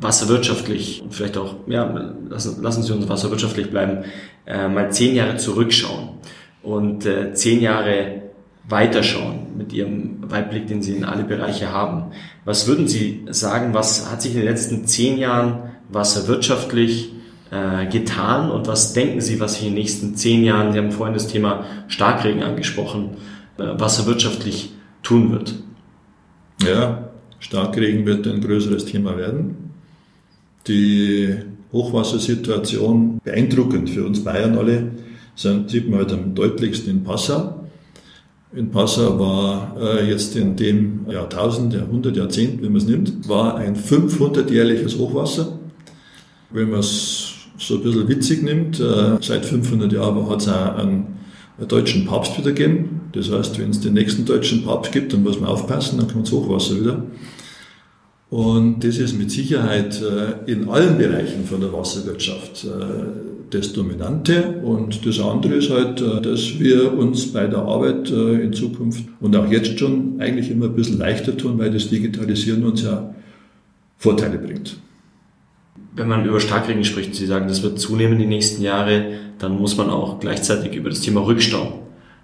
wasserwirtschaftlich 0.00 1.02
und 1.02 1.14
vielleicht 1.14 1.36
auch, 1.36 1.56
ja, 1.66 2.12
lassen, 2.28 2.62
lassen 2.62 2.82
Sie 2.82 2.92
uns 2.92 3.08
wasserwirtschaftlich 3.08 3.70
bleiben, 3.70 4.04
äh, 4.46 4.68
mal 4.68 4.90
zehn 4.90 5.14
Jahre 5.14 5.36
zurückschauen 5.36 6.10
und 6.62 7.06
äh, 7.06 7.32
zehn 7.34 7.60
Jahre 7.60 8.22
weiterschauen 8.68 9.56
mit 9.56 9.72
Ihrem 9.72 10.18
Weitblick, 10.30 10.66
den 10.66 10.82
Sie 10.82 10.94
in 10.94 11.04
alle 11.04 11.24
Bereiche 11.24 11.72
haben. 11.72 12.12
Was 12.44 12.66
würden 12.66 12.86
Sie 12.86 13.24
sagen, 13.30 13.72
was 13.72 14.10
hat 14.10 14.20
sich 14.20 14.32
in 14.32 14.38
den 14.38 14.48
letzten 14.48 14.86
zehn 14.86 15.18
Jahren 15.18 15.70
wasserwirtschaftlich 15.88 17.12
äh, 17.50 17.86
getan 17.86 18.50
und 18.50 18.66
was 18.66 18.92
denken 18.92 19.20
Sie, 19.20 19.40
was 19.40 19.54
sich 19.54 19.64
in 19.64 19.70
den 19.70 19.78
nächsten 19.78 20.14
zehn 20.16 20.44
Jahren, 20.44 20.72
Sie 20.72 20.78
haben 20.78 20.92
vorhin 20.92 21.14
das 21.14 21.28
Thema 21.28 21.64
Starkregen 21.88 22.42
angesprochen, 22.42 23.16
äh, 23.58 23.64
was 23.78 23.98
er 23.98 24.06
wirtschaftlich 24.06 24.72
tun 25.02 25.32
wird? 25.32 25.54
Ja, 26.62 27.10
Starkregen 27.38 28.04
wird 28.04 28.26
ein 28.26 28.40
größeres 28.40 28.84
Thema 28.84 29.16
werden. 29.16 29.72
Die 30.66 31.36
Hochwassersituation 31.72 33.20
beeindruckend 33.22 33.90
für 33.90 34.04
uns 34.04 34.24
Bayern 34.24 34.58
alle, 34.58 34.90
sieht 35.34 35.88
man 35.88 36.00
halt 36.00 36.12
am 36.12 36.34
deutlichsten 36.34 36.90
in 36.90 37.04
Passau. 37.04 37.66
In 38.54 38.70
Passau 38.70 39.18
war 39.18 39.76
äh, 39.78 40.10
jetzt 40.10 40.34
in 40.34 40.56
dem 40.56 41.06
Jahrtausend, 41.08 41.74
Jahrhundert, 41.74 42.16
Jahrzehnt, 42.16 42.62
wenn 42.62 42.72
man 42.72 42.80
es 42.80 42.86
nimmt, 42.86 43.28
war 43.28 43.56
ein 43.56 43.76
500-jährliches 43.76 44.98
Hochwasser. 44.98 45.58
Wenn 46.50 46.70
man 46.70 46.80
es 46.80 47.27
so 47.58 47.74
ein 47.74 47.82
bisschen 47.82 48.08
witzig 48.08 48.42
nimmt, 48.42 48.80
äh, 48.80 49.18
seit 49.20 49.44
500 49.44 49.92
Jahren 49.92 50.28
hat 50.30 50.40
es 50.40 50.48
einen, 50.48 51.06
einen, 51.58 51.68
deutschen 51.68 52.06
Papst 52.06 52.38
wieder 52.38 52.52
gegeben. 52.52 53.00
Das 53.12 53.30
heißt, 53.30 53.58
wenn 53.58 53.70
es 53.70 53.80
den 53.80 53.94
nächsten 53.94 54.24
deutschen 54.24 54.64
Papst 54.64 54.92
gibt, 54.92 55.12
dann 55.12 55.24
muss 55.24 55.40
man 55.40 55.50
aufpassen, 55.50 55.98
dann 55.98 56.08
kommt 56.08 56.26
das 56.26 56.32
Hochwasser 56.32 56.80
wieder. 56.80 57.02
Und 58.30 58.84
das 58.84 58.98
ist 58.98 59.18
mit 59.18 59.30
Sicherheit 59.30 60.00
äh, 60.02 60.50
in 60.50 60.68
allen 60.68 60.98
Bereichen 60.98 61.44
von 61.44 61.60
der 61.60 61.72
Wasserwirtschaft 61.72 62.64
äh, 62.64 62.68
das 63.50 63.72
Dominante. 63.72 64.60
Und 64.62 65.04
das 65.04 65.18
andere 65.18 65.54
ist 65.54 65.70
halt, 65.70 66.00
dass 66.00 66.60
wir 66.60 66.92
uns 66.92 67.32
bei 67.32 67.46
der 67.46 67.60
Arbeit 67.60 68.10
in 68.10 68.52
Zukunft 68.52 69.04
und 69.20 69.34
auch 69.34 69.50
jetzt 69.50 69.78
schon 69.78 70.20
eigentlich 70.20 70.50
immer 70.50 70.66
ein 70.66 70.76
bisschen 70.76 70.98
leichter 70.98 71.34
tun, 71.34 71.58
weil 71.58 71.70
das 71.70 71.88
Digitalisieren 71.88 72.62
uns 72.64 72.82
ja 72.82 73.14
Vorteile 73.96 74.36
bringt 74.36 74.76
wenn 75.98 76.08
man 76.08 76.24
über 76.24 76.40
Starkregen 76.40 76.84
spricht, 76.84 77.14
Sie 77.14 77.26
sagen, 77.26 77.48
das 77.48 77.62
wird 77.62 77.80
zunehmen 77.80 78.18
die 78.18 78.26
nächsten 78.26 78.62
Jahre, 78.62 79.12
dann 79.38 79.58
muss 79.58 79.76
man 79.76 79.90
auch 79.90 80.20
gleichzeitig 80.20 80.74
über 80.74 80.90
das 80.90 81.00
Thema 81.00 81.26
Rückstau 81.26 81.80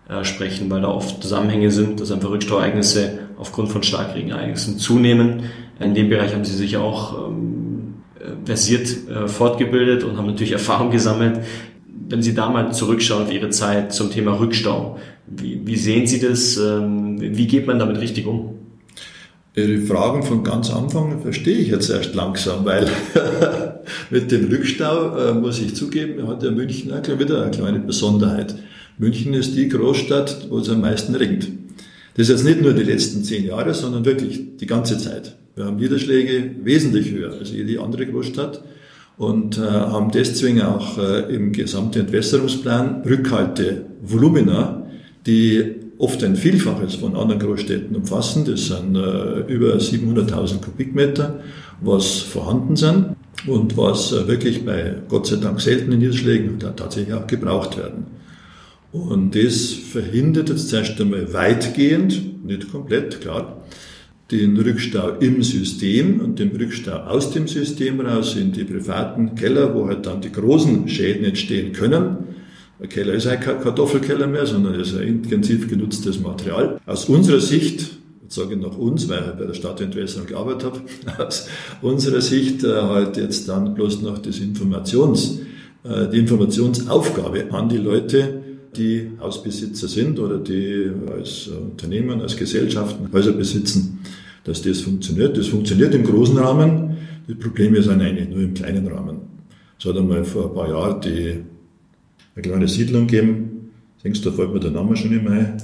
äh, 0.08 0.24
sprechen, 0.24 0.70
weil 0.70 0.82
da 0.82 0.88
oft 0.88 1.22
Zusammenhänge 1.22 1.70
sind, 1.70 2.00
dass 2.00 2.12
einfach 2.12 2.30
Rückstauereignisse 2.30 3.18
aufgrund 3.38 3.70
von 3.70 3.82
Starkregenereignissen 3.82 4.78
zunehmen. 4.78 5.44
In 5.80 5.94
dem 5.94 6.08
Bereich 6.08 6.32
haben 6.34 6.44
Sie 6.44 6.54
sich 6.54 6.76
auch 6.76 7.28
ähm, 7.28 7.94
äh, 8.18 8.46
versiert 8.46 8.88
äh, 9.08 9.28
fortgebildet 9.28 10.04
und 10.04 10.16
haben 10.16 10.26
natürlich 10.26 10.52
Erfahrung 10.60 10.90
gesammelt. 10.90 11.40
Wenn 12.08 12.22
Sie 12.22 12.34
da 12.34 12.48
mal 12.48 12.72
zurückschauen 12.72 13.24
auf 13.24 13.32
Ihre 13.32 13.50
Zeit 13.50 13.92
zum 13.92 14.10
Thema 14.10 14.38
Rückstau, 14.38 14.98
wie, 15.26 15.60
wie 15.64 15.76
sehen 15.76 16.06
Sie 16.06 16.20
das? 16.20 16.56
Ähm, 16.58 17.16
wie 17.20 17.46
geht 17.46 17.66
man 17.66 17.78
damit 17.78 18.00
richtig 18.00 18.26
um? 18.26 18.63
Ihre 19.56 19.78
Fragen 19.82 20.24
von 20.24 20.42
ganz 20.42 20.68
Anfang 20.68 21.22
verstehe 21.22 21.58
ich 21.58 21.68
jetzt 21.68 21.88
erst 21.88 22.14
langsam, 22.14 22.64
weil 22.64 22.88
mit 24.10 24.32
dem 24.32 24.48
Rückstau, 24.48 25.16
äh, 25.16 25.32
muss 25.32 25.60
ich 25.60 25.76
zugeben, 25.76 26.26
hat 26.26 26.42
der 26.42 26.50
München 26.50 26.92
auch 26.92 27.18
wieder 27.20 27.42
eine 27.42 27.50
kleine 27.52 27.78
Besonderheit. 27.78 28.56
München 28.98 29.32
ist 29.32 29.54
die 29.54 29.68
Großstadt, 29.68 30.48
wo 30.50 30.58
es 30.58 30.68
am 30.68 30.80
meisten 30.80 31.14
regnet. 31.14 31.48
Das 32.16 32.28
ist 32.28 32.30
jetzt 32.30 32.44
nicht 32.44 32.62
nur 32.62 32.72
die 32.72 32.82
letzten 32.82 33.22
zehn 33.22 33.46
Jahre, 33.46 33.74
sondern 33.74 34.04
wirklich 34.04 34.56
die 34.56 34.66
ganze 34.66 34.98
Zeit. 34.98 35.36
Wir 35.54 35.66
haben 35.66 35.76
Niederschläge 35.76 36.50
wesentlich 36.64 37.12
höher 37.12 37.32
als 37.32 37.52
jede 37.52 37.80
andere 37.80 38.06
Großstadt 38.06 38.60
und 39.18 39.58
äh, 39.58 39.60
haben 39.60 40.10
deswegen 40.10 40.62
auch 40.62 40.98
äh, 40.98 41.32
im 41.32 41.52
gesamten 41.52 42.00
Entwässerungsplan 42.00 43.02
Rückhalte 43.02 43.86
Volumina, 44.02 44.84
die 45.26 45.83
oft 45.98 46.22
ein 46.24 46.36
Vielfaches 46.36 46.96
von 46.96 47.16
anderen 47.16 47.40
Großstädten 47.40 47.94
umfassen. 47.94 48.44
Das 48.44 48.66
sind 48.66 48.96
äh, 48.96 49.40
über 49.46 49.74
700.000 49.76 50.60
Kubikmeter, 50.60 51.40
was 51.80 52.18
vorhanden 52.18 52.76
sind 52.76 53.16
und 53.46 53.76
was 53.76 54.12
äh, 54.12 54.26
wirklich 54.26 54.64
bei 54.64 54.94
Gott 55.08 55.26
sei 55.26 55.36
Dank 55.36 55.60
seltenen 55.60 55.98
Niederschlägen 55.98 56.58
tatsächlich 56.58 57.14
auch 57.14 57.26
gebraucht 57.26 57.76
werden. 57.78 58.06
Und 58.92 59.34
das 59.34 59.72
verhindert 59.72 60.50
jetzt 60.50 60.68
zuerst 60.68 61.00
einmal 61.00 61.32
weitgehend, 61.32 62.46
nicht 62.46 62.70
komplett, 62.70 63.20
klar, 63.20 63.64
den 64.30 64.56
Rückstau 64.56 65.16
im 65.20 65.42
System 65.42 66.20
und 66.20 66.38
den 66.38 66.54
Rückstau 66.56 66.96
aus 66.96 67.32
dem 67.32 67.46
System 67.46 68.00
raus 68.00 68.36
in 68.36 68.52
die 68.52 68.64
privaten 68.64 69.34
Keller, 69.34 69.74
wo 69.74 69.86
halt 69.86 70.06
dann 70.06 70.20
die 70.20 70.32
großen 70.32 70.88
Schäden 70.88 71.24
entstehen 71.24 71.72
können. 71.72 72.33
Der 72.84 72.90
Keller 72.90 73.14
ist 73.14 73.26
kein 73.40 73.62
Kartoffelkeller 73.62 74.26
mehr, 74.26 74.44
sondern 74.44 74.78
ist 74.78 74.94
ein 74.94 75.08
intensiv 75.08 75.70
genutztes 75.70 76.20
Material. 76.20 76.78
Aus 76.84 77.06
unserer 77.06 77.40
Sicht, 77.40 77.96
jetzt 78.22 78.34
sage 78.34 78.56
ich 78.56 78.60
noch 78.60 78.76
uns, 78.76 79.08
weil 79.08 79.20
ich 79.20 79.38
bei 79.38 79.46
der 79.46 79.54
Stadtentwässerung 79.54 80.26
gearbeitet 80.26 80.64
habe, 80.64 81.24
aus 81.26 81.48
unserer 81.80 82.20
Sicht 82.20 82.62
äh, 82.62 82.74
halt 82.74 83.16
jetzt 83.16 83.48
dann 83.48 83.72
bloß 83.72 84.02
noch 84.02 84.18
das 84.18 84.38
Informations, 84.38 85.38
äh, 85.82 86.10
die 86.12 86.18
Informationsaufgabe 86.18 87.46
an 87.52 87.70
die 87.70 87.78
Leute, 87.78 88.42
die 88.76 89.12
Hausbesitzer 89.18 89.88
sind 89.88 90.18
oder 90.18 90.36
die 90.36 90.90
als 91.10 91.48
Unternehmen, 91.48 92.20
als 92.20 92.36
Gesellschaften 92.36 93.10
Häuser 93.14 93.32
besitzen, 93.32 94.00
dass 94.44 94.60
das 94.60 94.82
funktioniert. 94.82 95.38
Das 95.38 95.46
funktioniert 95.46 95.94
im 95.94 96.04
großen 96.04 96.36
Rahmen. 96.36 96.98
Die 97.28 97.34
Probleme 97.34 97.82
sind 97.82 98.02
eigentlich 98.02 98.28
nur 98.28 98.40
im 98.40 98.52
kleinen 98.52 98.86
Rahmen. 98.86 99.20
Es 99.78 99.86
hat 99.86 99.96
einmal 99.96 100.22
vor 100.22 100.50
ein 100.50 100.54
paar 100.54 100.68
Jahren 100.68 101.00
die, 101.00 101.53
eine 102.34 102.42
kleine 102.42 102.68
Siedlung 102.68 103.06
gegeben, 103.06 103.70
denkst 104.02 104.22
du, 104.22 104.30
da 104.30 104.36
fällt 104.36 104.52
mir 104.52 104.60
der 104.60 104.70
Name 104.70 104.96
schon 104.96 105.12
immer 105.12 105.30
ein, 105.30 105.56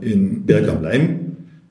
in 0.00 0.44
Berg 0.44 0.68
am 0.68 0.82
Leim, 0.82 1.24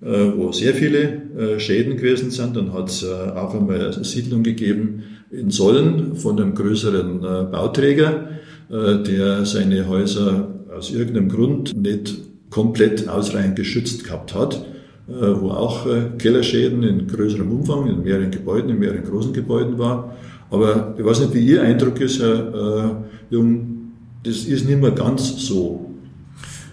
äh, 0.03 0.31
wo 0.35 0.51
sehr 0.51 0.73
viele 0.73 1.21
äh, 1.37 1.59
Schäden 1.59 1.95
gewesen 1.95 2.29
sind. 2.29 2.57
Dann 2.57 2.73
hat 2.73 2.89
es 2.89 3.03
äh, 3.03 3.07
auch 3.07 3.55
einmal 3.55 3.93
eine 3.93 4.03
Siedlung 4.03 4.43
gegeben 4.43 5.03
in 5.31 5.49
Sollen 5.49 6.15
von 6.15 6.39
einem 6.39 6.53
größeren 6.53 7.21
Bauträger, 7.51 8.27
der 8.69 9.45
seine 9.47 9.87
Häuser 9.87 10.47
aus 10.77 10.91
irgendeinem 10.91 11.29
Grund 11.29 11.75
nicht 11.75 12.19
komplett 12.51 13.09
ausreichend 13.09 13.55
geschützt 13.55 14.03
gehabt 14.03 14.35
hat, 14.35 14.63
wo 15.07 15.49
auch 15.49 15.87
Kellerschäden 16.19 16.83
in 16.83 17.07
größerem 17.07 17.49
Umfang, 17.49 17.89
in 17.89 18.03
mehreren 18.03 18.29
Gebäuden, 18.29 18.69
in 18.69 18.77
mehreren 18.77 19.03
großen 19.03 19.33
Gebäuden 19.33 19.79
war. 19.79 20.15
Aber 20.51 20.93
ich 20.99 21.03
weiß 21.03 21.21
nicht, 21.21 21.33
wie 21.33 21.47
Ihr 21.47 21.63
Eindruck 21.63 21.99
ist, 21.99 22.21
Herr 22.21 23.03
Jung, 23.31 23.82
das 24.23 24.37
ist 24.45 24.65
nicht 24.65 24.79
mehr 24.79 24.91
ganz 24.91 25.45
so 25.45 25.91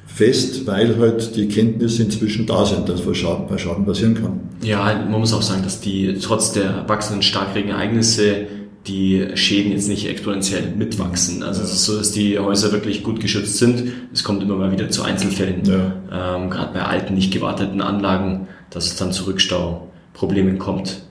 fest, 0.06 0.66
weil 0.66 0.98
halt 0.98 1.34
die 1.36 1.48
Kenntnisse 1.48 2.02
inzwischen 2.02 2.46
da 2.46 2.64
sind, 2.64 2.88
dass 2.88 3.06
was 3.06 3.16
Schaden, 3.16 3.46
bei 3.48 3.58
Schaden 3.58 3.84
passieren 3.86 4.14
kann. 4.14 4.40
Ja, 4.62 4.84
man 5.10 5.20
muss 5.20 5.32
auch 5.32 5.42
sagen, 5.42 5.62
dass 5.62 5.80
die 5.80 6.18
trotz 6.20 6.52
der 6.52 6.88
wachsenden 6.88 7.22
Starkregenereignisse 7.22 8.46
die 8.86 9.28
Schäden 9.34 9.72
jetzt 9.72 9.88
nicht 9.88 10.08
exponentiell 10.08 10.72
mitwachsen. 10.76 11.42
Also 11.42 11.62
es 11.62 11.72
ist 11.72 11.84
so, 11.84 11.98
dass 11.98 12.12
die 12.12 12.38
Häuser 12.38 12.72
wirklich 12.72 13.02
gut 13.02 13.20
geschützt 13.20 13.58
sind. 13.58 13.92
Es 14.12 14.24
kommt 14.24 14.42
immer 14.42 14.56
mal 14.56 14.72
wieder 14.72 14.88
zu 14.88 15.02
Einzelfällen, 15.02 15.62
ja. 15.64 16.36
ähm, 16.36 16.50
gerade 16.50 16.72
bei 16.72 16.82
alten, 16.82 17.14
nicht 17.14 17.32
gewarteten 17.32 17.82
Anlagen, 17.82 18.48
dass 18.70 18.86
es 18.86 18.96
dann 18.96 19.12
zu 19.12 19.26
Rückstauproblemen 19.26 20.58
kommt. 20.58 21.02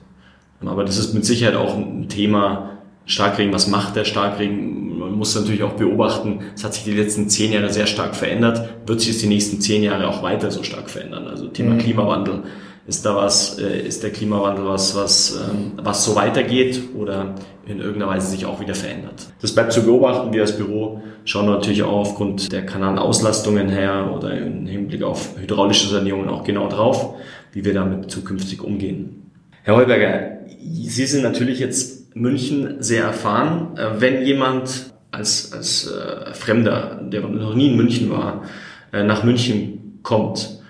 Aber 0.64 0.84
das 0.84 0.98
ist 0.98 1.14
mit 1.14 1.24
Sicherheit 1.24 1.54
auch 1.54 1.76
ein 1.76 2.08
Thema, 2.08 2.70
Starkregen, 3.06 3.52
was 3.52 3.66
macht 3.66 3.96
der 3.96 4.04
Starkregen? 4.04 4.89
Muss 5.20 5.34
natürlich 5.34 5.62
auch 5.62 5.74
beobachten, 5.74 6.40
es 6.54 6.64
hat 6.64 6.72
sich 6.72 6.84
die 6.84 6.92
letzten 6.92 7.28
zehn 7.28 7.52
Jahre 7.52 7.70
sehr 7.70 7.86
stark 7.86 8.16
verändert, 8.16 8.66
wird 8.86 9.02
sich 9.02 9.10
es 9.10 9.18
die 9.18 9.26
nächsten 9.26 9.60
zehn 9.60 9.82
Jahre 9.82 10.08
auch 10.08 10.22
weiter 10.22 10.50
so 10.50 10.62
stark 10.62 10.88
verändern. 10.88 11.26
Also 11.26 11.48
Thema 11.48 11.74
mhm. 11.74 11.78
Klimawandel 11.78 12.42
ist 12.86 13.04
da 13.04 13.14
was, 13.14 13.58
äh, 13.58 13.86
ist 13.86 14.02
der 14.02 14.12
Klimawandel 14.12 14.64
was, 14.64 14.96
was, 14.96 15.38
ähm, 15.38 15.72
was 15.76 16.06
so 16.06 16.16
weitergeht 16.16 16.80
oder 16.96 17.34
in 17.66 17.80
irgendeiner 17.80 18.10
Weise 18.10 18.30
sich 18.30 18.46
auch 18.46 18.60
wieder 18.60 18.74
verändert? 18.74 19.26
Das 19.42 19.54
bleibt 19.54 19.74
zu 19.74 19.82
beobachten. 19.82 20.32
Wir 20.32 20.40
als 20.40 20.56
Büro 20.56 21.02
schauen 21.26 21.44
natürlich 21.44 21.82
auch 21.82 21.98
aufgrund 21.98 22.50
der 22.50 22.64
Kanalauslastungen 22.64 23.68
her 23.68 24.10
oder 24.16 24.34
im 24.34 24.64
Hinblick 24.64 25.02
auf 25.02 25.38
hydraulische 25.38 25.88
Sanierungen 25.88 26.30
auch 26.30 26.44
genau 26.44 26.66
drauf, 26.70 27.16
wie 27.52 27.62
wir 27.62 27.74
damit 27.74 28.10
zukünftig 28.10 28.62
umgehen. 28.62 29.30
Herr 29.64 29.76
Heuberger, 29.76 30.38
Sie 30.62 31.04
sind 31.04 31.22
natürlich 31.22 31.58
jetzt 31.58 32.00
München 32.16 32.76
sehr 32.82 33.04
erfahren. 33.04 33.76
Äh, 33.76 34.00
wenn 34.00 34.24
jemand 34.24 34.89
als, 35.10 35.52
als 35.52 35.90
äh, 35.90 36.32
Fremder, 36.34 37.00
der 37.02 37.22
noch 37.22 37.54
nie 37.54 37.70
in 37.70 37.76
München 37.76 38.10
war, 38.10 38.44
äh, 38.92 39.02
nach 39.02 39.24
München 39.24 40.00
kommt, 40.02 40.60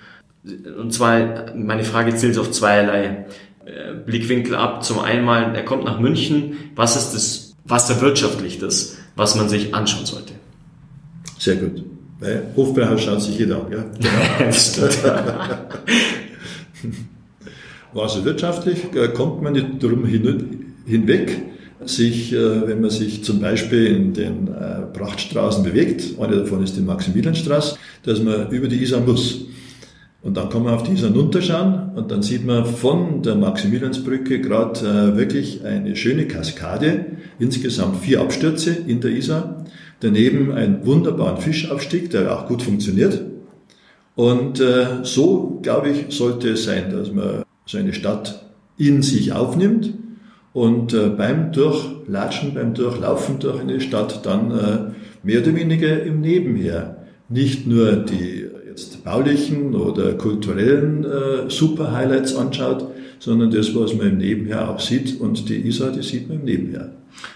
und 0.43 0.91
zwar, 0.91 1.53
meine 1.55 1.83
Frage 1.83 2.15
zielt 2.15 2.37
auf 2.37 2.51
zweierlei 2.51 3.25
äh, 3.65 3.93
Blickwinkel 4.05 4.55
ab. 4.55 4.83
Zum 4.83 4.99
einen 4.99 5.23
mal, 5.23 5.53
er 5.55 5.63
kommt 5.63 5.83
nach 5.83 5.99
München. 5.99 6.53
Was 6.75 6.95
ist 6.95 7.11
das, 7.13 7.55
was 7.63 7.87
da 7.87 8.01
wirtschaftlich 8.01 8.57
das, 8.57 8.97
was 9.15 9.35
man 9.35 9.49
sich 9.49 9.75
anschauen 9.75 10.05
sollte? 10.05 10.33
Sehr 11.37 11.57
gut. 11.57 11.83
Weil 12.19 12.47
Hofbräuhaus 12.55 13.03
schaut 13.03 13.21
sich 13.21 13.37
jeder 13.37 13.65
an, 13.65 13.71
ja? 13.71 13.85
Genau. 16.81 18.01
also 18.01 18.25
wirtschaftlich 18.25 18.93
äh, 18.95 19.09
kommt 19.09 19.43
man 19.43 19.53
nicht 19.53 19.81
drum 19.81 20.05
hin, 20.05 20.73
hinweg, 20.87 21.41
sich, 21.85 22.33
äh, 22.33 22.67
wenn 22.67 22.81
man 22.81 22.89
sich 22.89 23.23
zum 23.23 23.39
Beispiel 23.39 23.87
in 23.87 24.13
den 24.13 24.49
Prachtstraßen 24.93 25.63
bewegt, 25.63 26.19
eine 26.19 26.37
davon 26.37 26.63
ist 26.63 26.75
die 26.75 26.81
Maximilianstraße, 26.81 27.77
dass 28.03 28.21
man 28.21 28.49
über 28.49 28.67
die 28.67 28.81
Isar 28.81 29.01
muss. 29.01 29.45
Und 30.23 30.37
dann 30.37 30.49
kann 30.49 30.63
man 30.63 30.75
auf 30.75 30.83
die 30.83 30.93
Isar 30.93 31.11
runterschauen 31.11 31.93
und 31.95 32.11
dann 32.11 32.21
sieht 32.21 32.45
man 32.45 32.65
von 32.65 33.23
der 33.23 33.35
Maximiliansbrücke 33.35 34.39
gerade 34.39 34.79
äh, 34.81 35.17
wirklich 35.17 35.65
eine 35.65 35.95
schöne 35.95 36.27
Kaskade, 36.27 37.05
insgesamt 37.39 37.97
vier 38.03 38.21
Abstürze 38.21 38.71
in 38.85 39.01
der 39.01 39.11
Isar, 39.11 39.65
daneben 39.99 40.51
einen 40.51 40.85
wunderbaren 40.85 41.37
Fischaufstieg, 41.37 42.11
der 42.11 42.37
auch 42.37 42.47
gut 42.47 42.61
funktioniert. 42.61 43.21
Und 44.15 44.59
äh, 44.59 45.03
so, 45.03 45.59
glaube 45.63 45.89
ich, 45.89 46.15
sollte 46.15 46.49
es 46.49 46.65
sein, 46.65 46.91
dass 46.91 47.11
man 47.11 47.43
so 47.65 47.79
eine 47.79 47.93
Stadt 47.93 48.45
in 48.77 49.01
sich 49.01 49.31
aufnimmt 49.31 49.93
und 50.53 50.93
äh, 50.93 51.09
beim 51.09 51.51
Durchlatschen, 51.51 52.53
beim 52.53 52.73
Durchlaufen 52.73 53.39
durch 53.39 53.59
eine 53.59 53.79
Stadt 53.79 54.25
dann 54.25 54.51
äh, 54.51 54.77
mehr 55.23 55.41
oder 55.41 55.55
weniger 55.55 56.03
im 56.03 56.21
Nebenher 56.21 56.97
nicht 57.29 57.65
nur 57.65 57.95
die 57.95 58.47
jetzt 58.67 59.03
baulichen 59.03 59.75
oder 59.75 60.13
kulturellen 60.13 61.05
äh, 61.05 61.49
Super-Highlights 61.49 62.35
anschaut, 62.35 62.87
sondern 63.19 63.51
das, 63.51 63.75
was 63.75 63.93
man 63.93 64.07
im 64.07 64.17
Nebenher 64.17 64.69
auch 64.69 64.79
sieht. 64.79 65.19
Und 65.19 65.47
die 65.49 65.67
Isar, 65.67 65.91
die 65.91 66.01
sieht 66.01 66.27
man 66.27 66.39
im 66.39 66.45
Nebenher. 66.45 66.91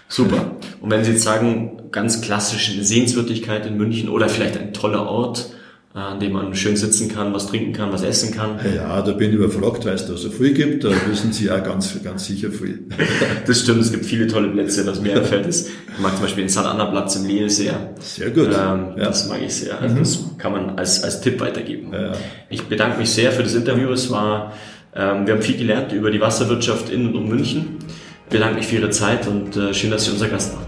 Super. 0.08 0.56
Und 0.80 0.90
wenn 0.90 1.04
Sie 1.04 1.12
jetzt 1.12 1.22
sagen, 1.22 1.82
ganz 1.92 2.20
klassisch 2.20 2.72
eine 2.72 2.84
Sehenswürdigkeit 2.84 3.66
in 3.66 3.76
München 3.76 4.08
oder 4.08 4.28
vielleicht 4.28 4.58
ein 4.58 4.72
toller 4.72 5.08
Ort, 5.08 5.50
an 5.96 6.20
dem 6.20 6.32
man 6.32 6.54
schön 6.54 6.76
sitzen 6.76 7.08
kann, 7.08 7.32
was 7.32 7.46
trinken 7.46 7.72
kann, 7.72 7.90
was 7.90 8.02
essen 8.02 8.34
kann. 8.34 8.60
Ja, 8.74 9.00
da 9.00 9.12
bin 9.12 9.30
ich 9.30 9.36
überfragt, 9.36 9.86
weil 9.86 9.94
es 9.94 10.06
da 10.06 10.14
so 10.14 10.28
viel 10.28 10.52
gibt. 10.52 10.84
Da 10.84 10.90
wissen 11.08 11.32
Sie 11.32 11.46
ja 11.46 11.58
ganz, 11.58 12.02
ganz 12.02 12.26
sicher 12.26 12.50
viel. 12.50 12.86
das 13.46 13.60
stimmt, 13.60 13.80
es 13.80 13.90
gibt 13.90 14.04
viele 14.04 14.26
tolle 14.26 14.48
Plätze. 14.48 14.86
Was 14.86 15.00
mir 15.00 15.14
gefällt 15.14 15.46
ist, 15.46 15.68
ich 15.68 15.98
mag 15.98 16.12
zum 16.12 16.22
Beispiel 16.22 16.44
den 16.44 16.50
St. 16.50 16.58
Anna 16.58 16.84
Platz 16.84 17.16
im 17.16 17.26
Lille 17.26 17.48
sehr. 17.48 17.94
Sehr 17.98 18.28
gut. 18.28 18.48
Ähm, 18.48 18.52
ja. 18.52 19.04
Das 19.06 19.26
mag 19.26 19.40
ich 19.40 19.54
sehr. 19.54 19.80
Also 19.80 19.94
mhm. 19.94 19.98
Das 20.00 20.24
kann 20.36 20.52
man 20.52 20.78
als, 20.78 21.02
als 21.02 21.22
Tipp 21.22 21.40
weitergeben. 21.40 21.90
Ja. 21.94 22.12
Ich 22.50 22.64
bedanke 22.64 22.98
mich 22.98 23.08
sehr 23.08 23.32
für 23.32 23.42
das 23.42 23.54
Interview. 23.54 23.90
Es 23.90 24.10
war, 24.10 24.52
ähm, 24.94 25.26
wir 25.26 25.32
haben 25.32 25.42
viel 25.42 25.56
gelernt 25.56 25.92
über 25.92 26.10
die 26.10 26.20
Wasserwirtschaft 26.20 26.90
in 26.90 27.06
und 27.06 27.16
um 27.16 27.26
München. 27.26 27.78
Ich 28.26 28.32
bedanke 28.32 28.56
mich 28.56 28.66
für 28.66 28.76
Ihre 28.76 28.90
Zeit 28.90 29.26
und 29.26 29.56
äh, 29.56 29.72
schön, 29.72 29.90
dass 29.90 30.04
Sie 30.04 30.10
unser 30.10 30.28
Gast 30.28 30.52
waren. 30.54 30.66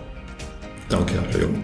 Danke, 0.89 1.13
Herr 1.31 1.41
Jung. 1.43 1.63